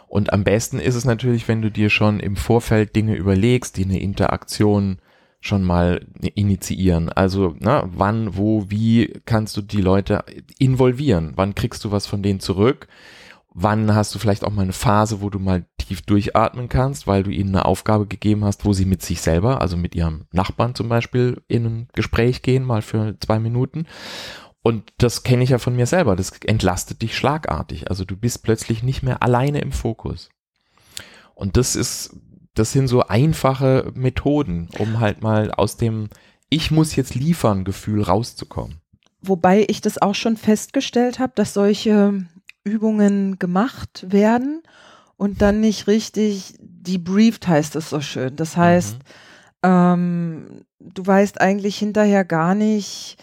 [0.09, 3.85] Und am besten ist es natürlich, wenn du dir schon im Vorfeld Dinge überlegst, die
[3.85, 4.99] eine Interaktion
[5.45, 7.11] schon mal initiieren.
[7.11, 10.25] Also, na, wann, wo, wie kannst du die Leute
[10.59, 11.35] involvieren?
[11.37, 12.89] Wann kriegst du was von denen zurück?
[13.53, 17.23] Wann hast du vielleicht auch mal eine Phase, wo du mal tief durchatmen kannst, weil
[17.23, 20.75] du ihnen eine Aufgabe gegeben hast, wo sie mit sich selber, also mit ihrem Nachbarn
[20.75, 23.87] zum Beispiel, in ein Gespräch gehen, mal für zwei Minuten.
[24.63, 26.17] Und das kenne ich ja von mir selber.
[26.17, 27.91] Das entlastet dich schlagartig.
[27.91, 30.31] Also du bist plötzlich nicht mehr alleine im Fokus.
[31.35, 32.17] Und das ist,
[32.55, 36.09] das sind so einfache Methoden, um halt mal aus dem
[36.51, 38.81] Ich muss jetzt liefern Gefühl rauszukommen.
[39.21, 42.25] Wobei ich das auch schon festgestellt habe, dass solche
[42.63, 44.63] Übungen gemacht werden
[45.17, 48.37] und dann nicht richtig debriefed heißt es so schön.
[48.37, 49.69] Das heißt, mhm.
[49.69, 53.17] ähm, du weißt eigentlich hinterher gar nicht,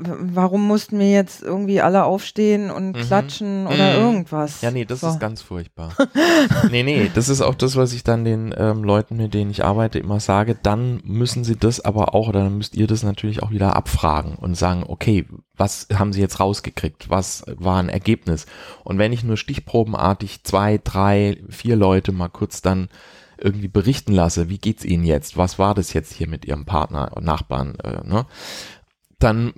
[0.00, 3.00] warum mussten wir jetzt irgendwie alle aufstehen und mhm.
[3.00, 4.04] klatschen oder mhm.
[4.04, 4.60] irgendwas?
[4.60, 5.08] Ja, nee, das so.
[5.08, 5.94] ist ganz furchtbar.
[6.70, 9.64] nee, nee, das ist auch das, was ich dann den ähm, Leuten, mit denen ich
[9.64, 10.56] arbeite, immer sage.
[10.60, 14.34] Dann müssen sie das aber auch, oder dann müsst ihr das natürlich auch wieder abfragen
[14.34, 15.26] und sagen, okay,
[15.56, 17.10] was haben sie jetzt rausgekriegt?
[17.10, 18.46] Was war ein Ergebnis?
[18.84, 22.88] Und wenn ich nur stichprobenartig zwei, drei, vier Leute mal kurz dann
[23.40, 25.36] irgendwie berichten lasse, wie geht's ihnen jetzt?
[25.36, 28.26] Was war das jetzt hier mit ihrem Partner, Nachbarn, äh, ne?
[29.18, 29.52] Dann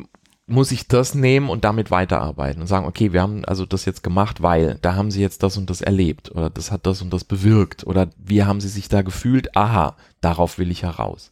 [0.46, 4.02] muss ich das nehmen und damit weiterarbeiten und sagen, okay, wir haben also das jetzt
[4.02, 7.12] gemacht, weil da haben sie jetzt das und das erlebt oder das hat das und
[7.12, 9.56] das bewirkt oder wie haben sie sich da gefühlt?
[9.56, 11.30] Aha, darauf will ich heraus.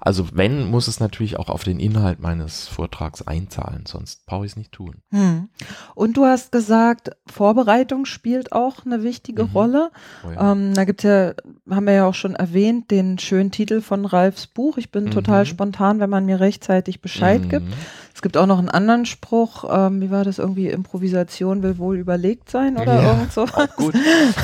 [0.00, 4.52] Also wenn, muss es natürlich auch auf den Inhalt meines Vortrags einzahlen, sonst brauche ich
[4.52, 4.96] es nicht tun.
[5.10, 5.48] Hm.
[5.94, 9.50] Und du hast gesagt, Vorbereitung spielt auch eine wichtige mhm.
[9.50, 9.90] Rolle.
[10.26, 10.52] Oh ja.
[10.52, 11.34] ähm, da gibt es ja,
[11.74, 14.78] haben wir ja auch schon erwähnt, den schönen Titel von Ralfs Buch.
[14.78, 15.10] Ich bin mhm.
[15.10, 17.48] total spontan, wenn man mir rechtzeitig Bescheid mhm.
[17.48, 17.74] gibt.
[18.14, 21.96] Es gibt auch noch einen anderen Spruch, ähm, wie war das irgendwie, Improvisation will wohl
[21.96, 23.46] überlegt sein oder ja, irgend so.
[23.76, 23.94] gut.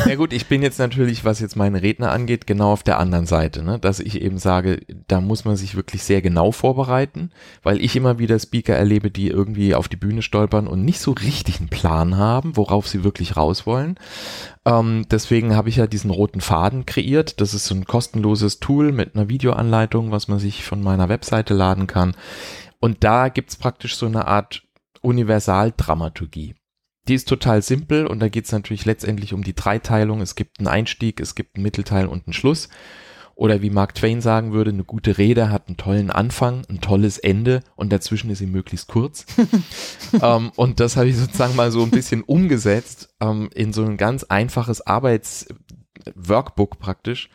[0.06, 3.26] Ja gut, ich bin jetzt natürlich, was jetzt meine Redner angeht, genau auf der anderen
[3.26, 3.78] Seite, ne?
[3.78, 7.30] dass ich eben sage, da muss man sich wirklich sehr genau vorbereiten,
[7.62, 11.12] weil ich immer wieder Speaker erlebe, die irgendwie auf die Bühne stolpern und nicht so
[11.12, 13.96] richtig einen Plan haben, worauf sie wirklich raus wollen.
[14.64, 17.40] Ähm, deswegen habe ich ja diesen roten Faden kreiert.
[17.40, 21.54] Das ist so ein kostenloses Tool mit einer Videoanleitung, was man sich von meiner Webseite
[21.54, 22.14] laden kann
[22.80, 24.62] und da gibt's praktisch so eine Art
[25.02, 26.54] Universaldramaturgie.
[27.08, 30.20] Die ist total simpel und da geht's natürlich letztendlich um die Dreiteilung.
[30.20, 32.68] Es gibt einen Einstieg, es gibt einen Mittelteil und einen Schluss.
[33.34, 37.18] Oder wie Mark Twain sagen würde, eine gute Rede hat einen tollen Anfang, ein tolles
[37.18, 39.26] Ende und dazwischen ist sie möglichst kurz.
[40.22, 43.96] ähm, und das habe ich sozusagen mal so ein bisschen umgesetzt ähm, in so ein
[43.96, 47.30] ganz einfaches Arbeitsworkbook praktisch,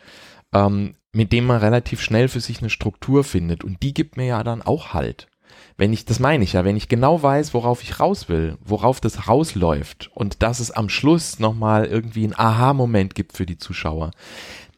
[0.52, 3.64] ähm, mit dem man relativ schnell für sich eine Struktur findet.
[3.64, 5.28] Und die gibt mir ja dann auch Halt
[5.76, 9.00] wenn ich, das meine ich ja, wenn ich genau weiß, worauf ich raus will, worauf
[9.00, 14.12] das rausläuft und dass es am Schluss nochmal irgendwie ein Aha-Moment gibt für die Zuschauer,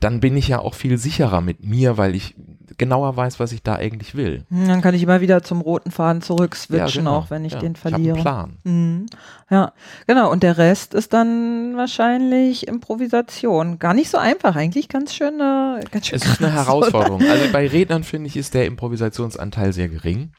[0.01, 2.35] dann bin ich ja auch viel sicherer mit mir, weil ich
[2.79, 4.45] genauer weiß, was ich da eigentlich will.
[4.51, 7.17] Hm, dann kann ich immer wieder zum roten Faden zurück switchen, ja, genau.
[7.17, 8.03] auch wenn ich ja, den verliere.
[8.03, 8.57] Ich einen Plan.
[8.65, 9.07] Mhm.
[9.51, 9.73] Ja,
[10.07, 10.31] genau.
[10.31, 13.79] Und der Rest ist dann wahrscheinlich Improvisation.
[13.79, 15.37] Gar nicht so einfach, eigentlich ganz schön.
[15.37, 17.23] Äh, ganz schön es ist eine Herausforderung.
[17.23, 17.33] Oder?
[17.33, 20.33] Also bei Rednern finde ich, ist der Improvisationsanteil sehr gering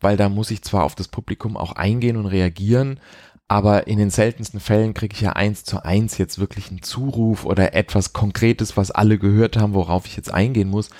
[0.00, 3.00] weil da muss ich zwar auf das Publikum auch eingehen und reagieren,
[3.48, 7.44] aber in den seltensten Fällen kriege ich ja eins zu eins jetzt wirklich einen Zuruf
[7.44, 10.90] oder etwas Konkretes, was alle gehört haben, worauf ich jetzt eingehen muss.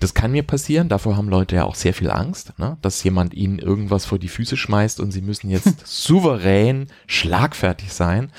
[0.00, 2.76] Das kann mir passieren, davor haben Leute ja auch sehr viel Angst, ne?
[2.82, 8.32] dass jemand ihnen irgendwas vor die Füße schmeißt und sie müssen jetzt souverän, schlagfertig sein.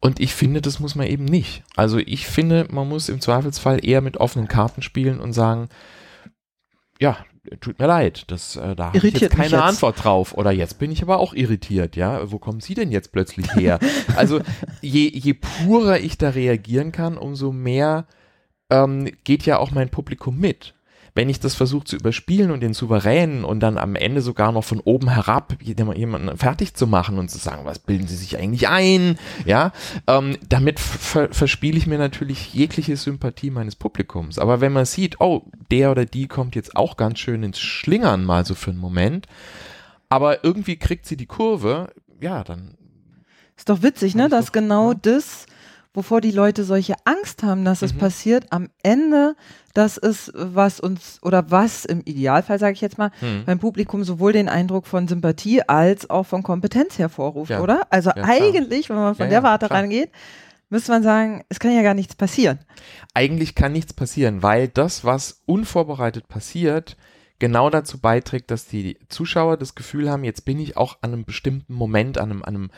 [0.00, 1.62] Und ich finde, das muss man eben nicht.
[1.76, 5.68] Also ich finde, man muss im Zweifelsfall eher mit offenen Karten spielen und sagen,
[6.98, 7.18] ja,
[7.60, 9.62] tut mir leid, das, äh, da habe ich jetzt keine jetzt.
[9.62, 10.34] Antwort drauf.
[10.36, 12.30] Oder jetzt bin ich aber auch irritiert, ja.
[12.30, 13.78] Wo kommen Sie denn jetzt plötzlich her?
[14.16, 14.40] also
[14.80, 18.06] je, je purer ich da reagieren kann, umso mehr
[18.70, 20.74] ähm, geht ja auch mein Publikum mit
[21.14, 24.64] wenn ich das versuche zu überspielen und den Souveränen und dann am Ende sogar noch
[24.64, 28.68] von oben herab jemanden fertig zu machen und zu sagen, was bilden sie sich eigentlich
[28.68, 29.72] ein, ja,
[30.06, 34.38] ähm, damit verspiele ich mir natürlich jegliche Sympathie meines Publikums.
[34.38, 38.24] Aber wenn man sieht, oh, der oder die kommt jetzt auch ganz schön ins Schlingern
[38.24, 39.26] mal so für einen Moment,
[40.08, 42.76] aber irgendwie kriegt sie die Kurve, ja, dann.
[43.56, 45.46] Ist doch witzig, ne, dass genau das
[45.94, 47.86] wovor die Leute solche Angst haben, dass mhm.
[47.86, 49.34] es passiert, am Ende
[49.74, 53.44] das ist, was uns oder was im Idealfall, sage ich jetzt mal, mhm.
[53.46, 57.60] beim Publikum sowohl den Eindruck von Sympathie als auch von Kompetenz hervorruft, ja.
[57.60, 57.86] oder?
[57.90, 59.80] Also ja, eigentlich, wenn man von ja, der Warte klar.
[59.80, 60.10] rangeht,
[60.70, 62.58] müsste man sagen, es kann ja gar nichts passieren.
[63.14, 66.96] Eigentlich kann nichts passieren, weil das, was unvorbereitet passiert,
[67.38, 71.24] genau dazu beiträgt, dass die Zuschauer das Gefühl haben, jetzt bin ich auch an einem
[71.24, 72.70] bestimmten Moment, an einem, an einem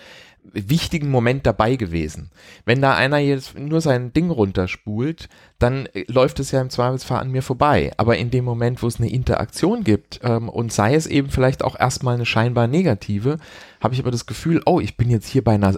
[0.45, 2.31] wichtigen Moment dabei gewesen.
[2.65, 5.29] Wenn da einer jetzt nur sein Ding runterspult,
[5.59, 7.93] dann äh, läuft es ja im Zweifelsfall an mir vorbei.
[7.97, 11.63] Aber in dem Moment, wo es eine Interaktion gibt ähm, und sei es eben vielleicht
[11.63, 13.39] auch erstmal eine scheinbar negative,
[13.81, 15.73] habe ich aber das Gefühl, oh, ich bin jetzt hier bei einer,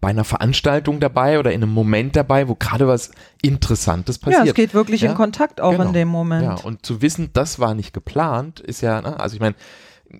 [0.00, 4.44] bei einer Veranstaltung dabei oder in einem Moment dabei, wo gerade was Interessantes passiert.
[4.44, 5.10] Ja, es geht wirklich ja?
[5.10, 5.84] in Kontakt auch Genau.
[5.84, 6.44] in dem Moment.
[6.44, 9.54] Ja, und zu wissen, das war nicht geplant, ist ja, ne, also ich meine,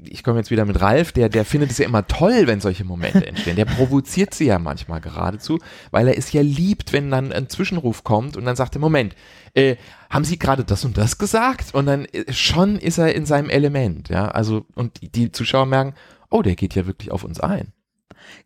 [0.05, 2.85] ich komme jetzt wieder mit Ralf, der, der findet es ja immer toll, wenn solche
[2.85, 3.57] Momente entstehen.
[3.57, 5.59] Der provoziert sie ja manchmal geradezu,
[5.91, 9.15] weil er es ja liebt, wenn dann ein Zwischenruf kommt und dann sagt er, Moment,
[9.55, 9.77] äh,
[10.09, 11.75] haben Sie gerade das und das gesagt?
[11.75, 14.29] Und dann äh, schon ist er in seinem Element, ja.
[14.29, 15.95] Also, und die, die Zuschauer merken,
[16.31, 17.73] oh, der geht ja wirklich auf uns ein.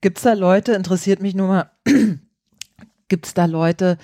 [0.01, 1.71] Gibt es da Leute, interessiert mich nur mal,
[3.09, 3.99] gibt es da Leute,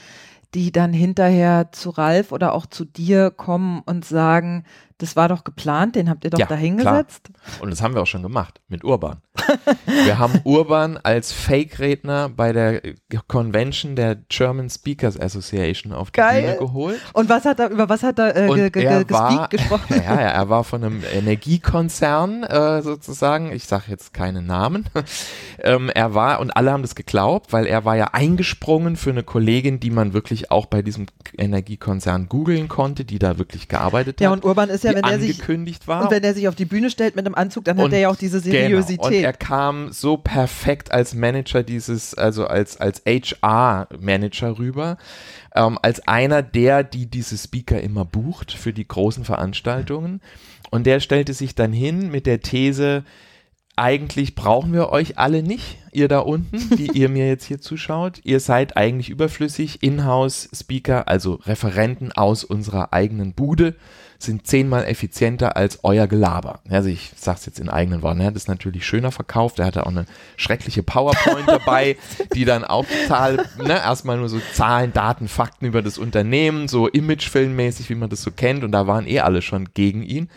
[0.54, 4.64] die dann hinterher zu Ralf oder auch zu dir kommen und sagen,
[5.00, 7.30] das war doch geplant, den habt ihr doch Ja, da hingesetzt?
[7.60, 9.20] Und das haben wir auch schon gemacht mit Urban.
[10.04, 12.82] wir haben Urban als Fake-Redner bei der
[13.28, 16.42] Convention der German Speakers Association auf die Geil.
[16.42, 17.00] Bühne geholt.
[17.14, 19.86] Und was hat er, über was hat er äh, ge, ge, er war, gesprochen?
[20.04, 23.52] ja, ja, er war von einem Energiekonzern äh, sozusagen.
[23.52, 24.84] Ich sage jetzt keine Namen.
[25.62, 29.22] ähm, er war und alle haben das geglaubt, weil er war ja eingesprungen für eine
[29.22, 34.30] Kollegin, die man wirklich auch bei diesem Energiekonzern googeln konnte, die da wirklich gearbeitet Ja,
[34.30, 34.38] hat.
[34.38, 36.04] und Urban ist ja, die wenn er sich war.
[36.04, 38.00] und wenn er sich auf die Bühne stellt mit einem Anzug, dann hat Und er
[38.00, 38.54] ja auch diese Genau.
[38.54, 39.24] Und Seriosität.
[39.24, 44.96] er kam so perfekt als Manager dieses, also als, als HR-Manager rüber,
[45.54, 50.20] ähm, als einer der, die diese Speaker immer bucht für die großen Veranstaltungen.
[50.70, 53.04] Und der stellte sich dann hin mit der These,
[53.76, 58.20] eigentlich brauchen wir euch alle nicht, ihr da unten, die ihr mir jetzt hier zuschaut.
[58.24, 59.82] Ihr seid eigentlich überflüssig.
[59.82, 63.74] Inhouse-Speaker, also Referenten aus unserer eigenen Bude,
[64.22, 66.60] sind zehnmal effizienter als euer Gelaber.
[66.68, 68.20] Also ich sag's jetzt in eigenen Worten.
[68.20, 69.58] Er hat es natürlich schöner verkauft.
[69.58, 70.06] Er hatte auch eine
[70.36, 71.96] schreckliche PowerPoint dabei,
[72.34, 76.88] die dann auch total, ne, erstmal nur so Zahlen, Daten, Fakten über das Unternehmen, so
[76.88, 78.64] Imagefilmmäßig, wie man das so kennt.
[78.64, 80.28] Und da waren eh alle schon gegen ihn.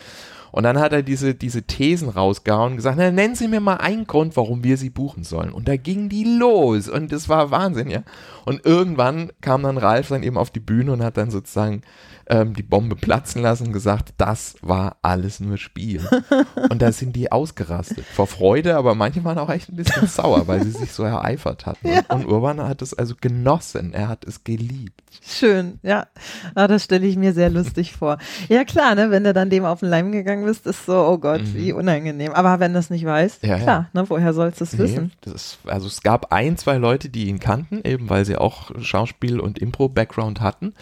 [0.53, 3.77] Und dann hat er diese, diese Thesen rausgehauen und gesagt, na, nennen Sie mir mal
[3.77, 5.51] einen Grund, warum wir Sie buchen sollen.
[5.51, 8.03] Und da ging die los und das war Wahnsinn, ja.
[8.45, 11.81] Und irgendwann kam dann Ralf dann eben auf die Bühne und hat dann sozusagen
[12.27, 16.01] ähm, die Bombe platzen lassen und gesagt, das war alles nur Spiel.
[16.69, 18.05] und da sind die ausgerastet.
[18.13, 21.65] Vor Freude, aber manche waren auch echt ein bisschen sauer, weil sie sich so ereifert
[21.65, 21.87] hatten.
[21.89, 25.01] Und, und Urban hat es also genossen, er hat es geliebt.
[25.25, 26.07] Schön, ja.
[26.55, 28.17] Ah, das stelle ich mir sehr lustig vor.
[28.49, 31.17] Ja, klar, ne, wenn du dann dem auf den Leim gegangen bist, ist so, oh
[31.17, 31.53] Gott, Mhm.
[31.55, 32.31] wie unangenehm.
[32.33, 33.63] Aber wenn du es nicht weißt, Ja, ja.
[33.63, 35.11] klar, ne, woher sollst du es Nee, wissen?
[35.25, 39.39] ist, also es gab ein, zwei Leute, die ihn kannten, eben weil sie auch Schauspiel-
[39.39, 40.73] und Impro-Background hatten.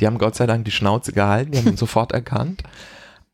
[0.00, 2.62] Die haben Gott sei Dank die Schnauze gehalten, die haben ihn sofort erkannt.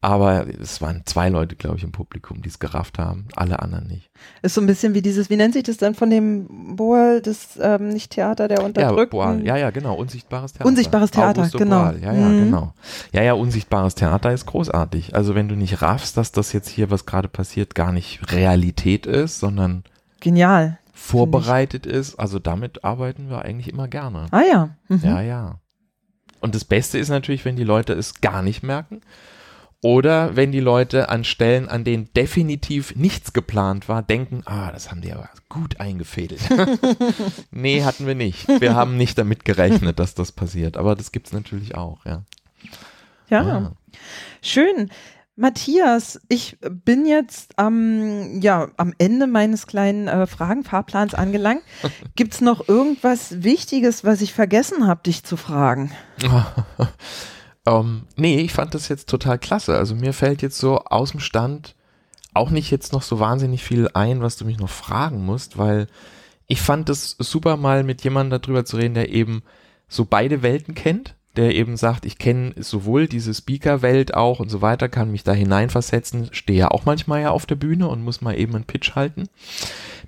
[0.02, 3.26] Aber es waren zwei Leute, glaube ich, im Publikum, die es gerafft haben.
[3.34, 4.08] Alle anderen nicht.
[4.42, 7.58] Ist so ein bisschen wie dieses, wie nennt sich das dann von dem Boal, das
[7.60, 9.10] ähm, nicht Theater der Ja, Unterdrückten?
[9.18, 9.44] Boal.
[9.44, 9.94] ja, ja, genau.
[9.94, 10.66] Unsichtbares Theater.
[10.68, 11.80] Unsichtbares Theater, Augusto genau.
[11.82, 11.98] Boal.
[12.02, 12.38] Ja, ja, Mhm.
[12.44, 12.74] genau.
[13.12, 15.14] Ja, ja, unsichtbares Theater ist großartig.
[15.16, 19.06] Also wenn du nicht raffst, dass das jetzt hier, was gerade passiert, gar nicht Realität
[19.06, 19.82] ist, sondern
[20.20, 20.78] Genial.
[20.92, 24.26] vorbereitet ist, also damit arbeiten wir eigentlich immer gerne.
[24.30, 24.68] Ah ja.
[24.88, 25.00] Mhm.
[25.02, 25.54] Ja, ja.
[26.40, 29.00] Und das Beste ist natürlich, wenn die Leute es gar nicht merken.
[29.82, 34.90] Oder wenn die Leute an Stellen, an denen definitiv nichts geplant war, denken, ah, das
[34.90, 36.40] haben die aber gut eingefädelt.
[37.50, 38.48] nee, hatten wir nicht.
[38.48, 40.76] Wir haben nicht damit gerechnet, dass das passiert.
[40.76, 42.22] Aber das gibt's natürlich auch, ja.
[43.28, 43.42] ja.
[43.42, 43.72] Ah.
[44.40, 44.90] Schön.
[45.38, 51.62] Matthias, ich bin jetzt am, ja, am Ende meines kleinen äh, Fragenfahrplans angelangt.
[52.16, 55.92] Gibt es noch irgendwas Wichtiges, was ich vergessen habe, dich zu fragen?
[57.66, 59.76] ähm, nee, ich fand das jetzt total klasse.
[59.76, 61.74] Also mir fällt jetzt so aus dem Stand
[62.32, 65.86] auch nicht jetzt noch so wahnsinnig viel ein, was du mich noch fragen musst, weil
[66.46, 69.42] ich fand es super mal mit jemandem darüber zu reden, der eben
[69.88, 74.62] so beide Welten kennt, der eben sagt, ich kenne sowohl diese Speaker-Welt auch und so
[74.62, 78.20] weiter, kann mich da hineinversetzen, stehe ja auch manchmal ja auf der Bühne und muss
[78.20, 79.28] mal eben einen Pitch halten.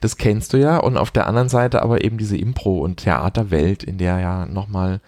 [0.00, 0.78] Das kennst du ja.
[0.78, 5.00] Und auf der anderen Seite aber eben diese Impro- und Theaterwelt, in der ja nochmal,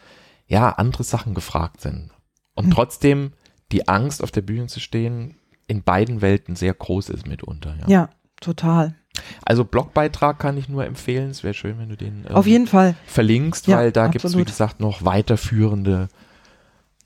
[0.46, 2.10] ja, andere Sachen gefragt sind.
[2.54, 2.70] Und Hm.
[2.72, 3.32] trotzdem
[3.72, 7.76] die Angst, auf der Bühne zu stehen, in beiden Welten sehr groß ist mitunter.
[7.80, 7.88] Ja.
[7.88, 8.08] Ja,
[8.40, 8.96] total.
[9.44, 11.30] Also Blogbeitrag kann ich nur empfehlen.
[11.30, 12.94] Es wäre schön, wenn du den ähm, Auf jeden Fall.
[13.06, 16.08] verlinkst, Ja, weil da gibt es, wie gesagt, noch weiterführende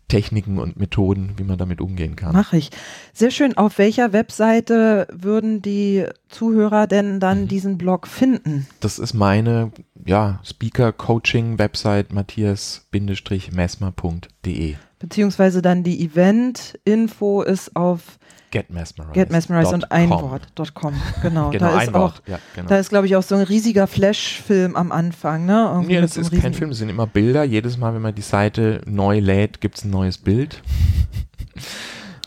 [0.08, 2.34] Techniken und Methoden, wie man damit umgehen kann.
[2.34, 2.70] Mache ich.
[3.14, 3.56] Sehr schön.
[3.56, 7.48] Auf welcher Webseite würden die Zuhörer denn dann Mhm.
[7.48, 8.66] diesen Blog finden?
[8.80, 9.72] Das ist meine
[10.04, 14.74] ja, Speaker-Coaching-Website matthias-messmer.de.
[14.98, 18.18] beziehungsweise dann die Event-Info ist auf
[18.54, 19.14] Get Mesmerized.
[19.14, 20.94] Get Mesmerized und ein Wort.com.
[21.22, 21.50] Genau.
[21.50, 22.14] genau, da ist auch.
[22.28, 22.68] Ja, genau.
[22.68, 25.44] Da ist, glaube ich, auch so ein riesiger Flash-Film am Anfang.
[25.44, 25.68] Ne?
[25.72, 27.42] Irgendwie Nee, das ist kein Film, das sind immer Bilder.
[27.42, 30.62] Jedes Mal, wenn man die Seite neu lädt, gibt es ein neues Bild.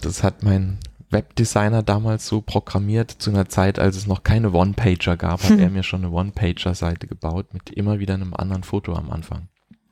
[0.02, 0.78] Das hat mein
[1.10, 5.60] Webdesigner damals so programmiert, zu einer Zeit, als es noch keine One-Pager gab, hat Hm.
[5.60, 9.48] er mir schon eine One-Pager-Seite gebaut mit immer wieder einem anderen Foto am Anfang.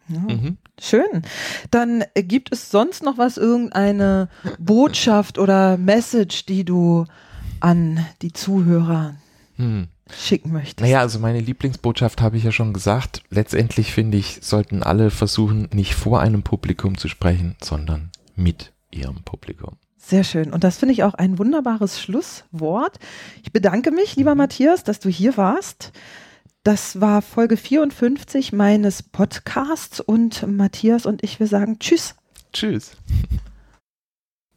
[0.08, 0.20] Ja.
[0.20, 0.58] Mhm.
[0.80, 1.24] Schön.
[1.72, 4.30] Dann äh, gibt es sonst noch was, irgendeine
[4.60, 7.06] Botschaft oder Message, die du
[7.60, 9.16] an die Zuhörer
[9.58, 9.88] Hm.
[10.14, 10.82] schicken möchtest?
[10.82, 13.24] Naja, also meine Lieblingsbotschaft habe ich ja schon gesagt.
[13.30, 19.24] Letztendlich finde ich, sollten alle versuchen, nicht vor einem Publikum zu sprechen, sondern mit ihrem
[19.24, 19.78] Publikum.
[19.98, 20.52] Sehr schön.
[20.54, 23.00] Und das finde ich auch ein wunderbares Schlusswort.
[23.44, 25.94] Ich bedanke mich, lieber Matthias, dass du hier warst.
[26.66, 32.16] Das war Folge 54 meines Podcasts und Matthias und ich, wir sagen Tschüss.
[32.54, 32.94] Tschüss.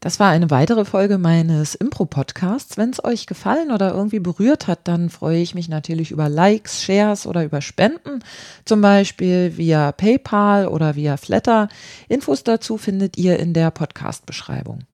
[0.00, 2.78] Das war eine weitere Folge meines Impro-Podcasts.
[2.78, 6.82] Wenn es euch gefallen oder irgendwie berührt hat, dann freue ich mich natürlich über Likes,
[6.82, 8.24] Shares oder über Spenden,
[8.64, 11.68] zum Beispiel via PayPal oder via Flatter.
[12.08, 14.78] Infos dazu findet ihr in der Podcast-Beschreibung.